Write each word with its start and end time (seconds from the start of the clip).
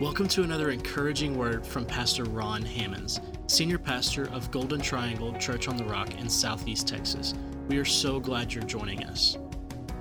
Welcome 0.00 0.26
to 0.28 0.42
another 0.42 0.70
encouraging 0.70 1.36
word 1.38 1.64
from 1.64 1.84
Pastor 1.84 2.24
Ron 2.24 2.62
Hammonds, 2.62 3.20
Senior 3.46 3.78
Pastor 3.78 4.28
of 4.32 4.50
Golden 4.50 4.80
Triangle 4.80 5.32
Church 5.34 5.68
on 5.68 5.76
the 5.76 5.84
Rock 5.84 6.18
in 6.18 6.28
Southeast 6.28 6.88
Texas. 6.88 7.34
We 7.68 7.78
are 7.78 7.84
so 7.84 8.18
glad 8.18 8.52
you're 8.52 8.64
joining 8.64 9.04
us. 9.04 9.36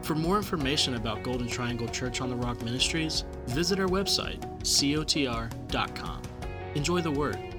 For 0.01 0.15
more 0.15 0.37
information 0.37 0.95
about 0.95 1.21
Golden 1.21 1.47
Triangle 1.47 1.87
Church 1.87 2.19
on 2.19 2.29
the 2.29 2.35
Rock 2.35 2.63
Ministries, 2.63 3.25
visit 3.45 3.79
our 3.79 3.87
website, 3.87 4.41
cotr.com. 4.63 6.21
Enjoy 6.73 7.01
the 7.01 7.11
word. 7.11 7.50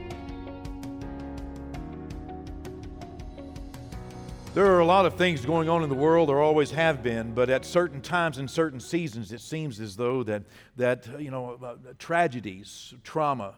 There 4.55 4.67
are 4.67 4.81
a 4.81 4.85
lot 4.85 5.07
of 5.07 5.15
things 5.15 5.47
going 5.47 5.71
on 5.71 5.83
in 5.83 5.89
the 5.89 5.95
world, 5.95 6.29
there 6.29 6.39
always 6.39 6.71
have 6.73 7.03
been, 7.03 7.33
but 7.33 7.49
at 7.49 7.65
certain 7.65 8.03
times 8.03 8.37
and 8.37 8.51
certain 8.51 8.81
seasons, 8.81 9.33
it 9.33 9.41
seems 9.41 9.81
as 9.81 9.97
though 9.97 10.23
that, 10.25 10.43
that 10.77 11.09
you 11.19 11.31
know, 11.31 11.59
uh, 11.63 11.77
tragedies, 11.99 12.93
trauma, 13.03 13.55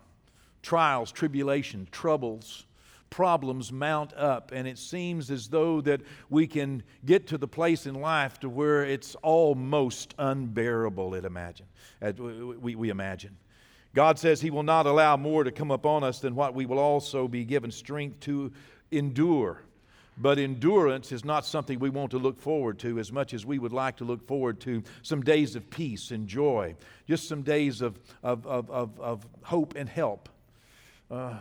trials, 0.62 1.11
tribulation, 1.11 1.89
troubles, 1.91 2.67
problems 3.11 3.73
mount 3.73 4.15
up, 4.15 4.53
and 4.53 4.69
it 4.69 4.79
seems 4.79 5.33
as 5.33 5.48
though 5.48 5.80
that 5.80 6.01
we 6.30 6.47
can 6.47 6.80
get 7.05 7.27
to 7.27 7.39
the 7.39 7.48
place 7.48 7.87
in 7.87 7.97
life 7.97 8.39
to 8.39 8.48
where 8.48 8.84
it's 8.84 9.17
almost 9.17 10.15
unbearable, 10.17 11.15
it 11.15 11.25
imagine, 11.25 11.67
we, 12.61 12.77
we 12.77 12.91
imagine. 12.91 13.37
God 13.95 14.17
says 14.17 14.41
He 14.41 14.51
will 14.51 14.62
not 14.62 14.87
allow 14.87 15.17
more 15.17 15.42
to 15.42 15.51
come 15.51 15.73
upon 15.73 16.05
us 16.05 16.20
than 16.20 16.37
what 16.37 16.55
we 16.55 16.67
will 16.67 16.79
also 16.79 17.27
be 17.27 17.45
given 17.45 17.73
strength 17.73 18.20
to 18.20 18.53
endure. 18.92 19.61
But 20.17 20.39
endurance 20.39 21.11
is 21.11 21.25
not 21.25 21.45
something 21.45 21.79
we 21.79 21.91
want 21.91 22.13
to 22.13 22.19
look 22.19 22.41
forward 22.41 22.79
to 22.81 22.99
as 22.99 23.11
much 23.11 23.35
as 23.35 23.45
we 23.45 23.59
would 23.59 23.73
like 23.73 23.97
to 23.97 24.05
look 24.05 24.27
forward 24.27 24.61
to 24.61 24.83
some 25.03 25.23
days 25.23 25.57
of 25.57 25.69
peace 25.71 26.12
and 26.12 26.29
joy, 26.29 26.77
just 27.09 27.29
some 27.29 27.43
days 27.43 27.81
of, 27.81 27.98
of, 28.23 28.47
of, 28.47 28.71
of, 28.71 29.01
of 29.01 29.27
hope 29.43 29.75
and 29.77 29.89
help. 29.89 30.29
Uh, 31.11 31.34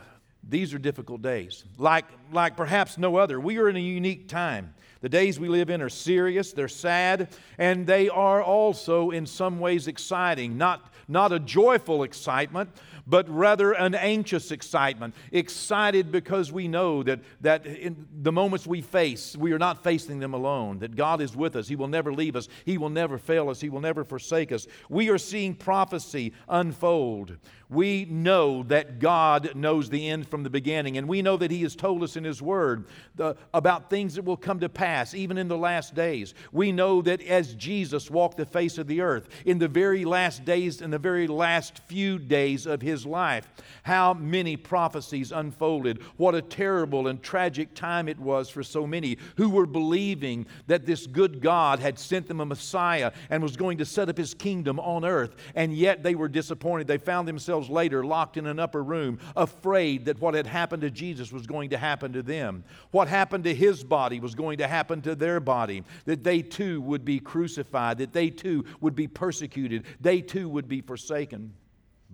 these 0.50 0.74
are 0.74 0.80
difficult 0.80 1.22
days, 1.22 1.64
like, 1.78 2.06
like 2.32 2.58
perhaps 2.58 2.98
no 2.98 3.16
other. 3.16 3.40
We 3.40 3.60
are 3.60 3.70
in 3.70 3.78
a 3.78 3.80
unique 3.80 4.28
time. 4.28 4.74
The 5.00 5.10
days 5.10 5.40
we 5.40 5.50
live 5.50 5.70
in 5.70 5.82
are 5.82 5.90
serious, 5.90 6.54
they're 6.54 6.68
sad, 6.68 7.28
and 7.58 7.86
they 7.86 8.10
are 8.10 8.42
also 8.42 9.12
in 9.12 9.26
some 9.26 9.60
ways 9.60 9.88
exciting. 9.88 10.58
Not, 10.58 10.94
not 11.08 11.32
a 11.32 11.40
joyful 11.40 12.04
excitement, 12.04 12.70
but 13.06 13.30
rather 13.30 13.74
an 13.74 13.96
anxious 13.96 14.52
excitement. 14.52 15.16
Excited 15.32 16.12
because 16.12 16.52
we 16.52 16.68
know 16.68 17.04
that, 17.04 17.20
that 17.42 17.66
in 17.66 18.08
the 18.22 18.32
moments 18.32 18.66
we 18.66 18.82
face, 18.82 19.36
we 19.38 19.52
are 19.52 19.60
not 19.60 19.84
facing 19.84 20.20
them 20.20 20.34
alone, 20.34 20.80
that 20.80 20.96
God 20.96 21.22
is 21.22 21.36
with 21.36 21.56
us. 21.56 21.68
He 21.68 21.76
will 21.76 21.88
never 21.88 22.14
leave 22.14 22.36
us, 22.36 22.48
He 22.66 22.78
will 22.78 22.90
never 22.90 23.18
fail 23.18 23.50
us, 23.50 23.62
He 23.62 23.70
will 23.70 23.82
never 23.82 24.04
forsake 24.04 24.52
us. 24.52 24.68
We 24.90 25.10
are 25.10 25.18
seeing 25.18 25.56
prophecy 25.56 26.34
unfold. 26.48 27.38
We 27.70 28.06
know 28.06 28.64
that 28.64 29.00
God 29.00 29.56
knows 29.56 29.90
the 29.90 30.08
end 30.08 30.28
from 30.28 30.44
the 30.44 30.50
beginning, 30.50 30.98
and 30.98 31.08
we 31.08 31.24
know 31.24 31.38
that 31.38 31.50
He 31.50 31.64
has 31.64 31.76
told 31.76 32.04
us 32.04 32.16
in 32.16 32.24
His 32.24 32.42
Word 32.42 32.86
the, 33.16 33.36
about 33.54 33.90
things 33.90 34.14
that 34.16 34.26
will 34.26 34.38
come 34.38 34.60
to 34.60 34.70
pass, 34.70 35.16
even 35.16 35.38
in 35.40 35.48
the 35.48 35.58
last 35.58 35.96
days. 35.96 36.36
We 36.52 36.72
know 36.72 37.02
that 37.02 37.22
as 37.24 37.56
Jesus 37.56 38.12
walked 38.12 38.38
the 38.38 38.46
face 38.46 38.78
of 38.78 38.88
the 38.88 39.02
earth, 39.02 39.28
in 39.46 39.58
the 39.58 39.68
very 39.68 40.06
last 40.06 40.46
days, 40.46 40.82
in 40.82 40.92
the 40.92 41.00
very 41.00 41.26
last 41.26 41.80
few 41.80 42.20
days 42.20 42.68
of 42.68 42.82
His 42.82 42.93
life, 43.06 43.48
how 43.84 44.14
many 44.14 44.56
prophecies 44.56 45.32
unfolded. 45.32 46.02
What 46.18 46.36
a 46.36 46.42
terrible 46.42 47.08
and 47.08 47.22
tragic 47.22 47.74
time 47.74 48.08
it 48.08 48.20
was 48.20 48.50
for 48.50 48.64
so 48.64 48.86
many 48.86 49.18
who 49.38 49.50
were 49.50 49.66
believing 49.66 50.46
that 50.68 50.86
this 50.86 51.08
good 51.08 51.42
God 51.42 51.80
had 51.80 51.98
sent 51.98 52.28
them 52.28 52.40
a 52.40 52.46
Messiah 52.46 53.12
and 53.30 53.42
was 53.42 53.58
going 53.58 53.78
to 53.80 53.86
set 53.86 54.10
up 54.10 54.18
His 54.18 54.34
kingdom 54.34 54.80
on 54.80 55.04
earth, 55.04 55.36
and 55.56 55.74
yet 55.74 56.04
they 56.04 56.16
were 56.16 56.28
disappointed. 56.28 56.88
They 56.88 56.98
found 56.98 57.28
themselves 57.28 57.70
later 57.70 58.06
locked 58.06 58.38
in 58.38 58.46
an 58.46 58.60
upper 58.60 58.84
room, 58.84 59.20
afraid 59.36 60.06
that 60.06 60.22
what 60.22 60.34
had 60.34 60.48
happened 60.48 60.82
to 60.82 60.92
Jesus 60.92 61.32
was 61.32 61.48
going 61.48 61.72
to 61.72 61.78
happen 61.78 62.14
to 62.14 62.22
them. 62.22 62.64
What 62.92 63.08
happened 63.08 63.44
to 63.46 63.56
his 63.56 63.84
body 63.84 64.20
was 64.20 64.36
going 64.36 64.60
to 64.60 64.68
happen 64.68 65.02
to 65.02 65.16
their 65.16 65.40
body, 65.40 65.84
that 66.06 66.24
they 66.24 66.42
too 66.42 66.82
would 66.82 67.06
be 67.06 67.20
crucified, 67.20 67.98
that 67.98 68.14
they 68.14 68.30
too 68.30 68.66
would 68.82 68.96
be 68.96 69.08
persecuted, 69.08 69.86
they 70.00 70.22
too 70.22 70.50
would 70.50 70.68
be 70.68 70.82
forsaken. 70.82 71.54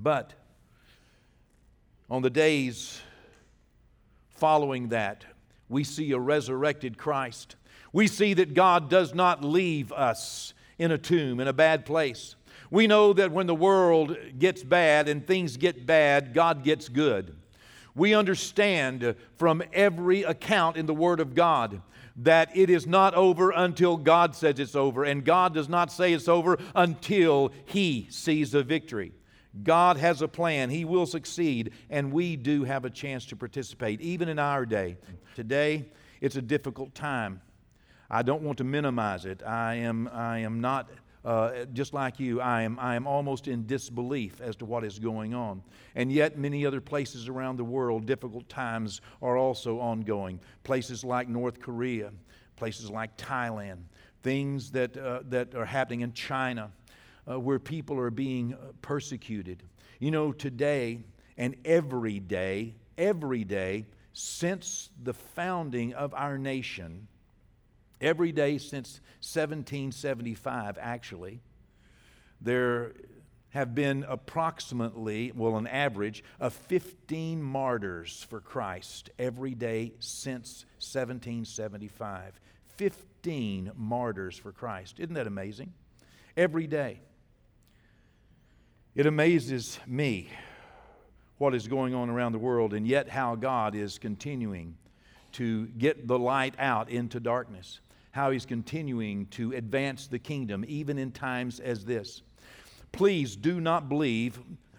But 0.01 0.33
on 2.09 2.21
the 2.21 2.29
days 2.29 3.01
following 4.29 4.89
that, 4.89 5.25
we 5.67 5.83
see 5.83 6.11
a 6.11 6.19
resurrected 6.19 6.97
Christ. 6.97 7.55
We 7.93 8.07
see 8.07 8.33
that 8.35 8.53
God 8.53 8.89
does 8.89 9.13
not 9.13 9.43
leave 9.43 9.91
us 9.91 10.53
in 10.77 10.91
a 10.91 10.97
tomb, 10.97 11.39
in 11.39 11.47
a 11.47 11.53
bad 11.53 11.85
place. 11.85 12.35
We 12.71 12.87
know 12.87 13.13
that 13.13 13.31
when 13.31 13.47
the 13.47 13.55
world 13.55 14.15
gets 14.37 14.63
bad 14.63 15.07
and 15.07 15.25
things 15.25 15.57
get 15.57 15.85
bad, 15.85 16.33
God 16.33 16.63
gets 16.63 16.87
good. 16.89 17.35
We 17.95 18.13
understand 18.13 19.15
from 19.37 19.61
every 19.73 20.23
account 20.23 20.77
in 20.77 20.85
the 20.85 20.93
Word 20.93 21.19
of 21.19 21.35
God 21.35 21.81
that 22.17 22.55
it 22.55 22.69
is 22.69 22.85
not 22.85 23.13
over 23.13 23.51
until 23.51 23.97
God 23.97 24.35
says 24.35 24.59
it's 24.59 24.75
over, 24.75 25.03
and 25.03 25.23
God 25.23 25.53
does 25.53 25.69
not 25.69 25.91
say 25.91 26.13
it's 26.13 26.27
over 26.27 26.57
until 26.75 27.51
He 27.65 28.07
sees 28.09 28.53
a 28.53 28.63
victory. 28.63 29.13
God 29.63 29.97
has 29.97 30.21
a 30.21 30.27
plan, 30.27 30.69
He 30.69 30.85
will 30.85 31.05
succeed, 31.05 31.71
and 31.89 32.11
we 32.11 32.35
do 32.35 32.63
have 32.63 32.85
a 32.85 32.89
chance 32.89 33.25
to 33.27 33.35
participate, 33.35 33.99
even 34.01 34.29
in 34.29 34.39
our 34.39 34.65
day. 34.65 34.97
Today, 35.35 35.85
it's 36.21 36.35
a 36.35 36.41
difficult 36.41 36.93
time. 36.93 37.41
I 38.09 38.21
don't 38.21 38.41
want 38.41 38.57
to 38.59 38.63
minimize 38.63 39.25
it. 39.25 39.43
I 39.43 39.75
am, 39.75 40.09
I 40.11 40.39
am 40.39 40.61
not 40.61 40.89
uh, 41.25 41.65
just 41.73 41.93
like 41.93 42.19
you, 42.19 42.39
I 42.39 42.61
am, 42.61 42.79
I 42.79 42.95
am 42.95 43.05
almost 43.05 43.47
in 43.47 43.65
disbelief 43.65 44.39
as 44.39 44.55
to 44.57 44.65
what 44.65 44.83
is 44.83 44.99
going 44.99 45.33
on. 45.33 45.61
And 45.95 46.11
yet, 46.11 46.37
many 46.37 46.65
other 46.65 46.79
places 46.79 47.27
around 47.27 47.57
the 47.57 47.63
world, 47.63 48.05
difficult 48.05 48.47
times 48.47 49.01
are 49.21 49.37
also 49.37 49.79
ongoing. 49.79 50.39
Places 50.63 51.03
like 51.03 51.27
North 51.27 51.59
Korea, 51.59 52.11
places 52.55 52.89
like 52.89 53.17
Thailand, 53.17 53.79
things 54.23 54.71
that, 54.71 54.95
uh, 54.97 55.21
that 55.29 55.55
are 55.55 55.65
happening 55.65 56.01
in 56.01 56.13
China, 56.13 56.71
uh, 57.27 57.39
where 57.39 57.59
people 57.59 57.97
are 57.99 58.11
being 58.11 58.53
uh, 58.53 58.71
persecuted. 58.81 59.63
You 59.99 60.11
know, 60.11 60.31
today 60.31 60.99
and 61.37 61.55
every 61.65 62.19
day, 62.19 62.75
every 62.97 63.43
day, 63.43 63.85
since 64.13 64.89
the 65.01 65.13
founding 65.13 65.93
of 65.93 66.13
our 66.13 66.37
nation, 66.37 67.07
Every 68.01 68.31
day 68.31 68.57
since 68.57 69.01
1775, 69.21 70.77
actually, 70.79 71.41
there 72.39 72.93
have 73.49 73.75
been 73.75 74.05
approximately, 74.07 75.33
well, 75.35 75.57
an 75.57 75.67
average 75.67 76.23
of 76.39 76.53
15 76.53 77.41
martyrs 77.41 78.25
for 78.29 78.39
Christ 78.39 79.09
every 79.19 79.53
day 79.53 79.93
since 79.99 80.65
1775. 80.77 82.39
15 82.77 83.71
martyrs 83.75 84.37
for 84.37 84.53
Christ. 84.53 84.99
Isn't 84.99 85.15
that 85.15 85.27
amazing? 85.27 85.73
Every 86.37 86.67
day. 86.67 87.01
It 88.99 89.05
amazes 89.05 89.79
me 89.87 90.29
what 91.37 91.55
is 91.55 91.69
going 91.69 91.95
on 91.95 92.09
around 92.09 92.33
the 92.33 92.37
world 92.37 92.73
and 92.73 92.85
yet 92.85 93.07
how 93.07 93.35
God 93.35 93.73
is 93.73 93.97
continuing 93.97 94.75
to 95.31 95.67
get 95.67 96.05
the 96.05 96.19
light 96.19 96.53
out 96.59 96.89
into 96.89 97.21
darkness 97.21 97.79
how 98.11 98.31
he's 98.31 98.45
continuing 98.45 99.25
to 99.27 99.53
advance 99.53 100.07
the 100.07 100.19
kingdom, 100.19 100.65
even 100.67 100.97
in 100.97 101.13
times 101.13 101.61
as 101.61 101.85
this. 101.85 102.23
Please 102.91 103.37
do 103.37 103.61
not 103.61 103.87
believe 103.87 104.37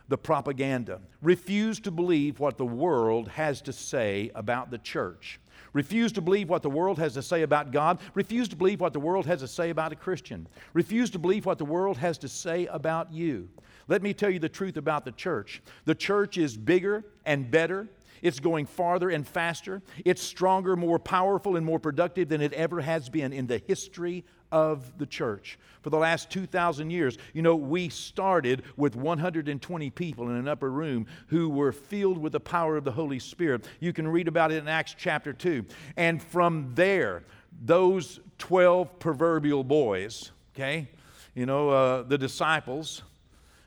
the 0.09 0.19
propaganda. 0.19 1.01
Refuse 1.23 1.81
to 1.81 1.91
believe 1.91 2.41
what 2.41 2.59
the 2.59 2.67
world 2.67 3.29
has 3.29 3.63
to 3.63 3.73
say 3.73 4.31
about 4.35 4.71
the 4.71 4.77
church. 4.77 5.41
Refuse 5.73 6.13
to 6.13 6.21
believe 6.21 6.49
what 6.49 6.63
the 6.63 6.71
world 6.71 6.99
has 6.99 7.15
to 7.15 7.23
say 7.23 7.43
about 7.43 7.71
God. 7.71 8.01
Refuse 8.15 8.49
to 8.49 8.57
believe 8.57 8.81
what 8.81 8.93
the 8.93 9.01
world 9.01 9.27
has 9.27 9.41
to 9.41 9.49
say 9.49 9.71
about 9.71 9.93
a 9.93 9.97
Christian. 9.97 10.49
Refuse 10.73 11.11
to 11.11 11.19
believe 11.19 11.47
what 11.47 11.59
the 11.59 11.65
world 11.65 11.97
has 11.99 12.19
to 12.19 12.29
say 12.29 12.67
about 12.67 13.13
you. 13.13 13.49
Let 13.89 14.03
me 14.03 14.15
tell 14.15 14.31
you 14.31 14.39
the 14.39 14.49
truth 14.49 14.77
about 14.77 15.05
the 15.05 15.13
church. 15.13 15.63
The 15.85 15.95
church 15.95 16.39
is 16.39 16.57
bigger 16.57 17.05
and 17.25 17.51
better 17.51 17.89
it's 18.23 18.41
going 18.41 18.67
farther 18.67 19.11
and 19.11 19.27
faster. 19.27 19.83
It's 20.05 20.23
stronger, 20.23 20.77
more 20.77 20.99
powerful, 20.99 21.57
and 21.57 21.65
more 21.65 21.79
productive 21.79 22.29
than 22.29 22.41
it 22.41 22.53
ever 22.53 22.81
has 22.81 23.09
been 23.09 23.33
in 23.33 23.47
the 23.47 23.59
history 23.59 24.25
of 24.53 24.99
the 24.99 25.07
church. 25.07 25.59
For 25.83 25.91
the 25.91 25.97
last 25.97 26.31
2,000 26.31 26.91
years, 26.91 27.17
you 27.33 27.43
know, 27.43 27.57
we 27.57 27.89
started 27.89 28.63
with 28.77 28.97
120 28.97 29.91
people 29.91 30.29
in 30.29 30.37
an 30.37 30.49
upper 30.49 30.71
room 30.71 31.07
who 31.29 31.49
were 31.49 31.73
filled 31.73 32.19
with 32.19 32.33
the 32.33 32.41
power 32.41 32.77
of 32.77 32.85
the 32.85 32.93
Holy 32.93 33.19
Spirit. 33.19 33.67
You 33.81 33.93
can 33.93 34.07
read 34.09 34.29
about 34.29 34.53
it 34.53 34.57
in 34.57 34.69
Acts 34.69 34.95
chapter 34.99 35.33
2. 35.33 35.65
And 35.97 36.23
from 36.23 36.73
there, 36.75 37.23
those 37.63 38.21
12 38.39 38.99
proverbial 38.99 39.65
boys, 39.65 40.33
okay, 40.55 40.89
you 41.35 41.47
know, 41.47 41.71
uh, 41.71 42.03
the 42.03 42.19
disciples, 42.19 43.03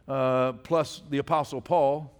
uh, 0.07 0.53
plus 0.53 1.01
the 1.09 1.19
Apostle 1.19 1.61
Paul, 1.61 2.11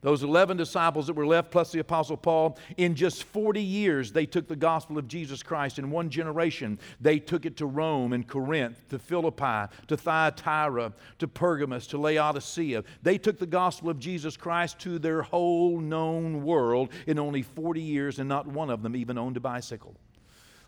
Those 0.00 0.22
11 0.22 0.56
disciples 0.56 1.08
that 1.08 1.14
were 1.14 1.26
left, 1.26 1.50
plus 1.50 1.72
the 1.72 1.80
Apostle 1.80 2.16
Paul, 2.16 2.56
in 2.76 2.94
just 2.94 3.24
40 3.24 3.60
years, 3.60 4.12
they 4.12 4.26
took 4.26 4.46
the 4.46 4.54
gospel 4.54 4.96
of 4.96 5.08
Jesus 5.08 5.42
Christ. 5.42 5.80
In 5.80 5.90
one 5.90 6.08
generation, 6.08 6.78
they 7.00 7.18
took 7.18 7.44
it 7.44 7.56
to 7.56 7.66
Rome 7.66 8.12
and 8.12 8.26
Corinth, 8.26 8.88
to 8.90 8.98
Philippi, 9.00 9.74
to 9.88 9.96
Thyatira, 9.96 10.92
to 11.18 11.26
Pergamos, 11.26 11.88
to 11.88 11.98
Laodicea. 11.98 12.84
They 13.02 13.18
took 13.18 13.40
the 13.40 13.46
gospel 13.46 13.90
of 13.90 13.98
Jesus 13.98 14.36
Christ 14.36 14.78
to 14.80 15.00
their 15.00 15.22
whole 15.22 15.80
known 15.80 16.44
world 16.44 16.90
in 17.08 17.18
only 17.18 17.42
40 17.42 17.80
years, 17.80 18.20
and 18.20 18.28
not 18.28 18.46
one 18.46 18.70
of 18.70 18.84
them 18.84 18.94
even 18.94 19.18
owned 19.18 19.36
a 19.36 19.40
bicycle. 19.40 19.96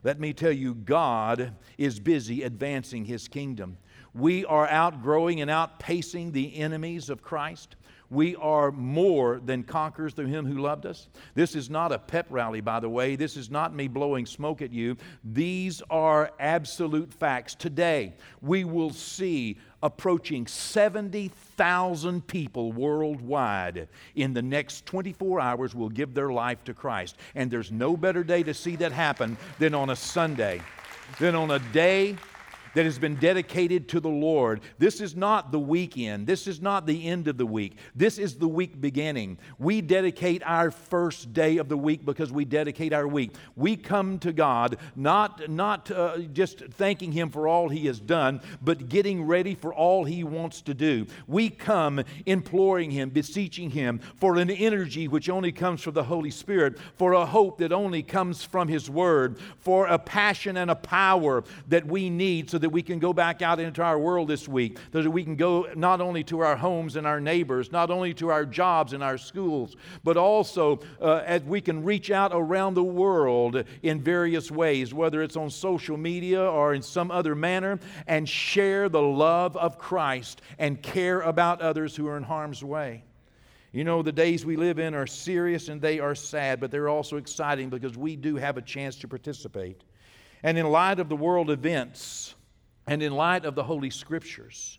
Let 0.03 0.19
me 0.19 0.33
tell 0.33 0.53
you, 0.53 0.75
God 0.75 1.53
is 1.77 2.01
busy 2.01 2.43
advancing 2.43 3.05
His 3.05 3.29
kingdom. 3.29 3.77
We 4.15 4.45
are 4.45 4.67
outgrowing 4.67 5.41
and 5.41 5.51
outpacing 5.51 6.33
the 6.33 6.57
enemies 6.57 7.11
of 7.11 7.23
Christ. 7.23 7.77
We 8.11 8.35
are 8.37 8.73
more 8.73 9.39
than 9.39 9.63
conquerors 9.63 10.15
through 10.15 10.27
him 10.27 10.45
who 10.45 10.61
loved 10.61 10.85
us. 10.85 11.09
This 11.35 11.55
is 11.55 11.71
not 11.71 11.93
a 11.93 11.99
pep 11.99 12.27
rally, 12.29 12.61
by 12.61 12.81
the 12.81 12.89
way. 12.89 13.15
This 13.15 13.37
is 13.37 13.51
not 13.51 13.73
me 13.73 13.87
blowing 13.87 14.27
smoke 14.27 14.63
at 14.63 14.73
you. 14.73 14.97
These 15.23 15.81
are 15.91 16.33
absolute 16.41 17.15
facts. 17.15 17.55
Today, 17.55 18.15
we 18.43 18.65
will 18.65 18.91
see 18.91 19.59
approaching 19.81 20.49
70,000 20.49 22.27
people 22.27 22.73
worldwide 22.73 23.89
in 24.17 24.35
the 24.35 24.43
next 24.43 24.87
24 24.87 25.41
hours 25.41 25.73
will 25.73 25.89
give 25.89 26.13
their 26.13 26.33
life 26.33 26.65
to 26.65 26.75
Christ. 26.75 27.17
And 27.37 27.49
there's 27.49 27.71
no 27.71 27.97
better 27.97 28.25
day 28.25 28.43
to 28.43 28.53
see 28.53 28.75
that 28.77 28.91
happen 28.91 29.37
than 29.61 29.73
on 29.73 29.91
a 29.91 29.97
Sunday, 29.97 30.61
than 31.21 31.37
on 31.37 31.53
a 31.53 31.61
day 31.73 32.17
that 32.75 32.85
has 32.85 32.99
been 32.99 33.17
dedicated 33.17 33.89
to 33.89 34.01
the 34.01 34.09
Lord. 34.09 34.61
This 34.79 35.01
is 35.01 35.17
not 35.17 35.53
the 35.53 35.59
weekend. 35.59 36.27
This 36.27 36.47
is 36.47 36.61
not 36.61 36.87
the 36.87 37.07
end 37.07 37.29
of 37.29 37.37
the 37.37 37.47
week. 37.47 37.77
This 37.95 38.19
is 38.19 38.37
the 38.37 38.49
week 38.49 38.81
beginning. 38.81 39.39
We 39.59 39.81
dedicate 39.81 40.43
our 40.45 40.71
first 40.71 41.33
day 41.33 41.59
of 41.59 41.69
the 41.69 41.77
week 41.77 42.05
because 42.05 42.33
we 42.33 42.45
dedicate 42.45 42.93
our 42.93 43.09
week. 43.09 43.33
We 43.57 43.77
come 43.77 44.19
to 44.21 44.33
God 44.33 44.77
not, 44.95 45.49
not 45.49 45.91
uh, 45.91 46.19
just 46.33 46.61
thanking 46.61 47.13
Him 47.13 47.31
for 47.31 47.49
all 47.49 47.69
He 47.69 47.87
has 47.87 47.99
done, 47.99 48.41
but 48.63 48.89
getting 48.89 49.25
ready 49.25 49.55
for 49.55 49.75
all 49.75 50.05
He 50.05 50.23
wants 50.25 50.63
to 50.63 50.75
do. 50.75 51.07
We 51.27 51.51
come 51.51 52.05
imploring 52.27 52.91
Him, 52.91 53.11
beseeching 53.11 53.71
Him 53.71 54.01
for 54.17 54.37
an 54.37 54.51
energy 54.51 55.09
which 55.09 55.29
only 55.29 55.53
comes 55.53 55.83
from 55.83 55.95
the 55.95 56.05
Holy 56.05 56.31
Spirit, 56.31 56.79
for 56.97 57.13
a 57.13 57.27
hope 57.27 57.59
that 57.59 57.73
only 57.73 58.03
comes 58.03 58.45
from 58.45 58.69
His 58.69 58.89
Word, 58.89 59.39
for 59.59 59.87
a 59.87 59.99
passion 59.99 60.57
and 60.57 60.71
a 60.71 60.77
power 60.77 61.43
that 61.69 61.87
we 61.87 62.11
need 62.11 62.51
so 62.51 62.60
that 62.61 62.71
we 62.71 62.83
can 62.83 62.99
go 62.99 63.13
back 63.13 63.43
out 63.43 63.61
into 63.61 63.83
our 63.83 63.99
world 63.99 64.29
this 64.29 64.49
week, 64.49 64.79
so 64.93 65.03
that 65.03 65.11
we 65.11 65.25
can 65.25 65.37
go 65.37 65.69
not 65.75 66.01
only 66.01 66.25
to 66.25 66.41
our 66.41 66.57
homes 66.57 66.97
and 66.97 67.07
our 67.07 67.21
neighbors, 67.21 67.73
not 67.73 67.91
only 67.91 68.15
to 68.15 68.29
our 68.29 68.45
jobs 68.45 68.93
and 68.93 69.03
our 69.03 69.19
schools, 69.19 69.77
but 70.05 70.17
also 70.17 70.81
uh, 71.01 71.23
as 71.27 71.43
we 71.43 71.61
can 71.61 71.85
reach 71.85 72.11
out 72.11 72.31
around 72.35 72.75
the 72.75 72.85
world 72.85 73.65
in 73.83 74.01
various 74.01 74.51
ways, 74.51 74.95
whether 74.95 75.23
it's 75.23 75.37
on 75.37 75.51
social 75.51 75.97
media 75.97 76.43
or 76.43 76.75
in 76.75 76.83
some 76.83 77.11
other 77.11 77.35
manner, 77.35 77.79
and 78.07 78.29
share 78.29 78.89
the 78.89 79.03
love 79.03 79.57
of 79.57 79.79
Christ 79.79 80.43
and 80.59 80.83
care 80.83 81.21
about 81.21 81.61
others 81.61 81.97
who 81.97 82.07
are 82.07 82.17
in 82.17 82.23
harm's 82.23 82.63
way. 82.63 83.05
You 83.73 83.85
know, 83.85 84.03
the 84.03 84.11
days 84.13 84.45
we 84.45 84.57
live 84.57 84.81
in 84.81 84.95
are 84.95 85.07
serious 85.07 85.69
and 85.69 85.81
they 85.81 86.01
are 86.01 86.17
sad, 86.17 86.59
but 86.59 86.73
they're 86.73 86.89
also 86.89 87.19
exciting 87.19 87.71
because 87.71 87.97
we 87.97 88.17
do 88.17 88.35
have 88.35 88.57
a 88.57 88.63
chance 88.63 88.97
to 88.97 89.09
participate. 89.09 89.83
And 90.43 90.59
in 90.59 90.67
light 90.67 90.99
of 90.99 91.09
the 91.09 91.17
world 91.17 91.51
events, 91.51 92.35
and 92.87 93.03
in 93.03 93.13
light 93.13 93.45
of 93.45 93.55
the 93.55 93.65
Holy 93.65 93.91
Scriptures, 93.91 94.79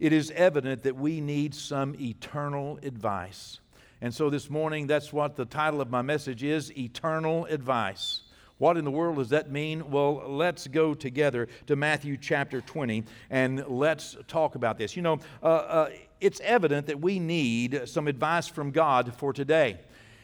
it 0.00 0.12
is 0.12 0.30
evident 0.32 0.82
that 0.82 0.96
we 0.96 1.20
need 1.20 1.54
some 1.54 1.94
eternal 2.00 2.78
advice. 2.82 3.60
And 4.00 4.12
so 4.12 4.30
this 4.30 4.50
morning, 4.50 4.88
that's 4.88 5.12
what 5.12 5.36
the 5.36 5.44
title 5.44 5.80
of 5.80 5.90
my 5.90 6.02
message 6.02 6.42
is 6.42 6.76
Eternal 6.76 7.44
Advice. 7.44 8.22
What 8.58 8.76
in 8.76 8.84
the 8.84 8.90
world 8.90 9.16
does 9.16 9.30
that 9.30 9.50
mean? 9.50 9.90
Well, 9.90 10.22
let's 10.26 10.66
go 10.66 10.94
together 10.94 11.48
to 11.66 11.76
Matthew 11.76 12.16
chapter 12.16 12.60
20 12.60 13.04
and 13.30 13.64
let's 13.68 14.16
talk 14.28 14.54
about 14.54 14.78
this. 14.78 14.96
You 14.96 15.02
know, 15.02 15.18
uh, 15.42 15.46
uh, 15.46 15.90
it's 16.20 16.40
evident 16.40 16.86
that 16.86 17.00
we 17.00 17.18
need 17.18 17.82
some 17.86 18.08
advice 18.08 18.46
from 18.48 18.70
God 18.70 19.14
for 19.16 19.32
today. 19.32 19.78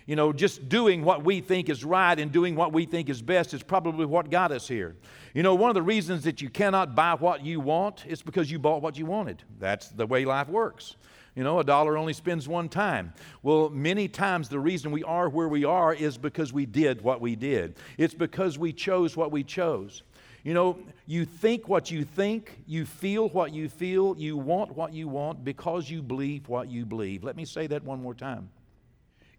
You 0.09 0.17
know, 0.17 0.33
just 0.33 0.71
doing 0.71 1.05
what 1.05 1.23
we 1.23 1.43
think 1.43 1.69
is 1.69 1.85
right 1.85 2.19
and 2.19 2.33
doing 2.33 2.57
what 2.57 2.73
we 2.73 2.87
think 2.87 3.11
is 3.11 3.21
best 3.21 3.53
is 3.53 3.63
probably 3.63 4.07
what 4.07 4.31
got 4.31 4.53
us 4.53 4.67
here. 4.67 4.97
You 5.35 5.43
know, 5.43 5.55
one 5.55 5.69
of 5.69 5.75
the 5.75 5.83
reasons 5.83 6.25
that 6.25 6.41
you 6.41 6.49
cannot 6.49 6.95
buy 6.95 7.13
what 7.13 7.45
you 7.45 7.61
want 7.61 8.07
is 8.07 8.23
because 8.23 8.51
you 8.51 8.59
bought 8.59 8.81
what 8.81 8.97
you 8.97 9.05
wanted. 9.05 9.43
That's 9.61 9.89
the 9.89 10.07
way 10.07 10.25
life 10.25 10.49
works. 10.49 10.97
You 11.35 11.45
know, 11.45 11.59
a 11.59 11.65
dollar 11.65 11.99
only 11.99 12.15
spends 12.15 12.49
one 12.49 12.71
time. 12.71 13.13
Well, 13.43 13.69
many 13.69 14.09
times 14.09 14.49
the 14.49 14.59
reason 14.59 14.93
we 14.93 15.05
are 15.05 15.29
where 15.29 15.47
we 15.47 15.67
are 15.67 15.93
is 15.93 16.17
because 16.17 16.55
we 16.55 16.65
did 16.65 17.03
what 17.03 17.21
we 17.21 17.37
did. 17.37 17.77
It's 17.99 18.15
because 18.15 18.59
we 18.59 18.73
chose 18.73 19.15
what 19.15 19.31
we 19.31 19.45
chose. 19.45 20.05
You 20.43 20.55
know, 20.55 20.79
you 21.07 21.27
think 21.27 21.69
what 21.69 21.91
you 21.91 22.03
think, 22.03 22.59
you 22.67 22.87
feel 22.87 23.29
what 23.29 23.53
you 23.53 23.69
feel, 23.69 24.17
you 24.17 24.39
want 24.39 24.75
what 24.75 24.95
you 24.95 25.07
want 25.07 25.45
because 25.45 25.91
you 25.91 26.01
believe 26.01 26.49
what 26.49 26.71
you 26.71 26.87
believe. 26.87 27.25
Let 27.25 27.37
me 27.37 27.45
say 27.45 27.67
that 27.67 27.85
one 27.85 28.01
more 28.01 28.15
time. 28.15 28.49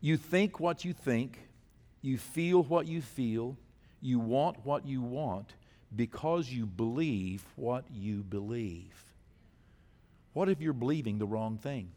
You 0.02 0.18
think 0.18 0.60
what 0.60 0.86
you 0.86 0.94
think, 0.94 1.40
you 2.02 2.18
feel 2.18 2.64
what 2.64 2.88
you 2.88 3.02
feel, 3.02 3.58
you 4.02 4.20
want 4.20 4.66
what 4.66 4.86
you 4.86 5.02
want 5.02 5.54
because 5.94 6.50
you 6.50 6.66
believe 6.66 7.44
what 7.56 7.84
you 7.92 8.24
believe. 8.24 9.04
What 10.34 10.50
if 10.50 10.62
you're 10.62 10.74
believing 10.74 11.18
the 11.18 11.26
wrong 11.26 11.58
thing? 11.58 11.90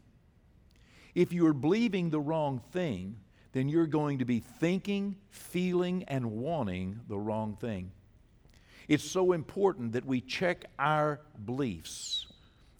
If 1.15 1.31
you're 1.31 1.53
believing 1.53 2.09
the 2.09 2.19
wrong 2.19 2.61
thing, 2.71 3.17
then 3.53 3.69
you're 3.69 3.87
going 3.87 4.17
to 4.19 4.25
be 4.25 4.39
thinking, 4.39 5.15
feeling, 5.29 6.03
and 6.07 6.31
wanting 6.31 6.99
the 7.07 7.17
wrong 7.17 7.55
thing. 7.55 7.91
It's 8.87 9.09
so 9.09 9.31
important 9.31 9.93
that 9.93 10.05
we 10.05 10.19
check 10.19 10.65
our 10.77 11.21
beliefs 11.45 12.27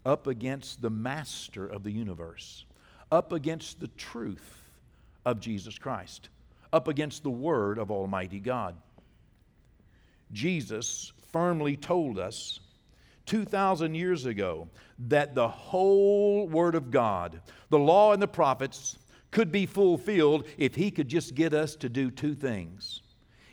up 0.05 0.27
against 0.27 0.81
the 0.81 0.89
master 0.89 1.65
of 1.65 1.83
the 1.83 1.91
universe, 1.91 2.65
up 3.11 3.31
against 3.31 3.79
the 3.79 3.87
truth 3.87 4.62
of 5.25 5.39
Jesus 5.39 5.77
Christ, 5.77 6.29
up 6.71 6.87
against 6.87 7.23
the 7.23 7.29
Word 7.29 7.77
of 7.77 7.91
Almighty 7.91 8.39
God. 8.39 8.75
Jesus 10.31 11.11
firmly 11.31 11.77
told 11.77 12.19
us 12.19 12.59
2,000 13.25 13.95
years 13.95 14.25
ago 14.25 14.67
that 15.07 15.35
the 15.35 15.47
whole 15.47 16.47
Word 16.47 16.75
of 16.75 16.91
God, 16.91 17.41
the 17.69 17.79
law 17.79 18.13
and 18.13 18.21
the 18.21 18.27
prophets, 18.27 18.97
could 19.31 19.51
be 19.51 19.65
fulfilled 19.65 20.45
if 20.57 20.75
He 20.75 20.91
could 20.91 21.07
just 21.07 21.35
get 21.35 21.53
us 21.53 21.75
to 21.77 21.89
do 21.89 22.11
two 22.11 22.35
things. 22.35 23.01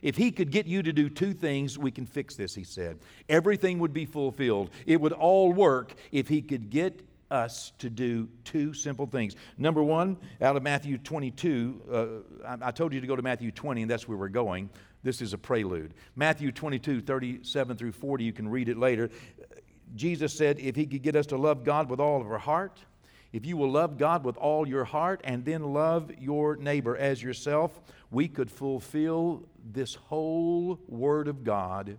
If 0.02 0.16
He 0.16 0.30
could 0.30 0.50
get 0.50 0.66
you 0.66 0.82
to 0.82 0.92
do 0.92 1.08
two 1.08 1.32
things, 1.32 1.78
we 1.78 1.90
can 1.90 2.06
fix 2.06 2.34
this, 2.34 2.54
He 2.54 2.64
said. 2.64 2.98
Everything 3.28 3.78
would 3.78 3.92
be 3.92 4.06
fulfilled. 4.06 4.70
It 4.86 5.00
would 5.00 5.12
all 5.12 5.52
work 5.52 5.94
if 6.10 6.28
He 6.28 6.42
could 6.42 6.70
get 6.70 7.02
us 7.30 7.72
to 7.78 7.88
do 7.88 8.28
two 8.44 8.74
simple 8.74 9.06
things. 9.06 9.36
Number 9.56 9.82
one, 9.82 10.16
out 10.40 10.56
of 10.56 10.62
Matthew 10.62 10.98
22, 10.98 11.82
uh, 11.92 12.46
I, 12.46 12.68
I, 12.68 12.70
told 12.70 12.92
you 12.92 13.00
to 13.00 13.06
go 13.06 13.16
to 13.16 13.22
Matthew 13.22 13.50
20, 13.52 13.82
and 13.82 13.90
that's 13.90 14.08
where 14.08 14.18
we're 14.18 14.28
going. 14.28 14.68
This 15.02 15.22
is 15.22 15.32
a 15.32 15.38
prelude. 15.38 15.94
Matthew 16.16 16.52
22, 16.52 17.00
37 17.00 17.76
through 17.76 17.92
40, 17.92 18.24
you 18.24 18.32
can 18.32 18.48
read 18.48 18.68
it 18.68 18.76
later. 18.76 19.10
Jesus 19.94 20.36
said, 20.36 20.58
if 20.58 20.76
he 20.76 20.86
could 20.86 21.02
get 21.02 21.16
us 21.16 21.26
to 21.26 21.36
love 21.36 21.64
God 21.64 21.88
with 21.88 22.00
all 22.00 22.20
of 22.20 22.30
our 22.30 22.38
heart, 22.38 22.80
if 23.32 23.46
you 23.46 23.56
will 23.56 23.70
love 23.70 23.96
God 23.96 24.24
with 24.24 24.36
all 24.36 24.66
your 24.66 24.84
heart 24.84 25.20
and 25.24 25.44
then 25.44 25.72
love 25.72 26.10
your 26.18 26.56
neighbor 26.56 26.96
as 26.96 27.22
yourself, 27.22 27.80
we 28.10 28.26
could 28.26 28.50
fulfill 28.50 29.48
this 29.72 29.94
whole 29.94 30.80
Word 30.88 31.28
of 31.28 31.44
God, 31.44 31.98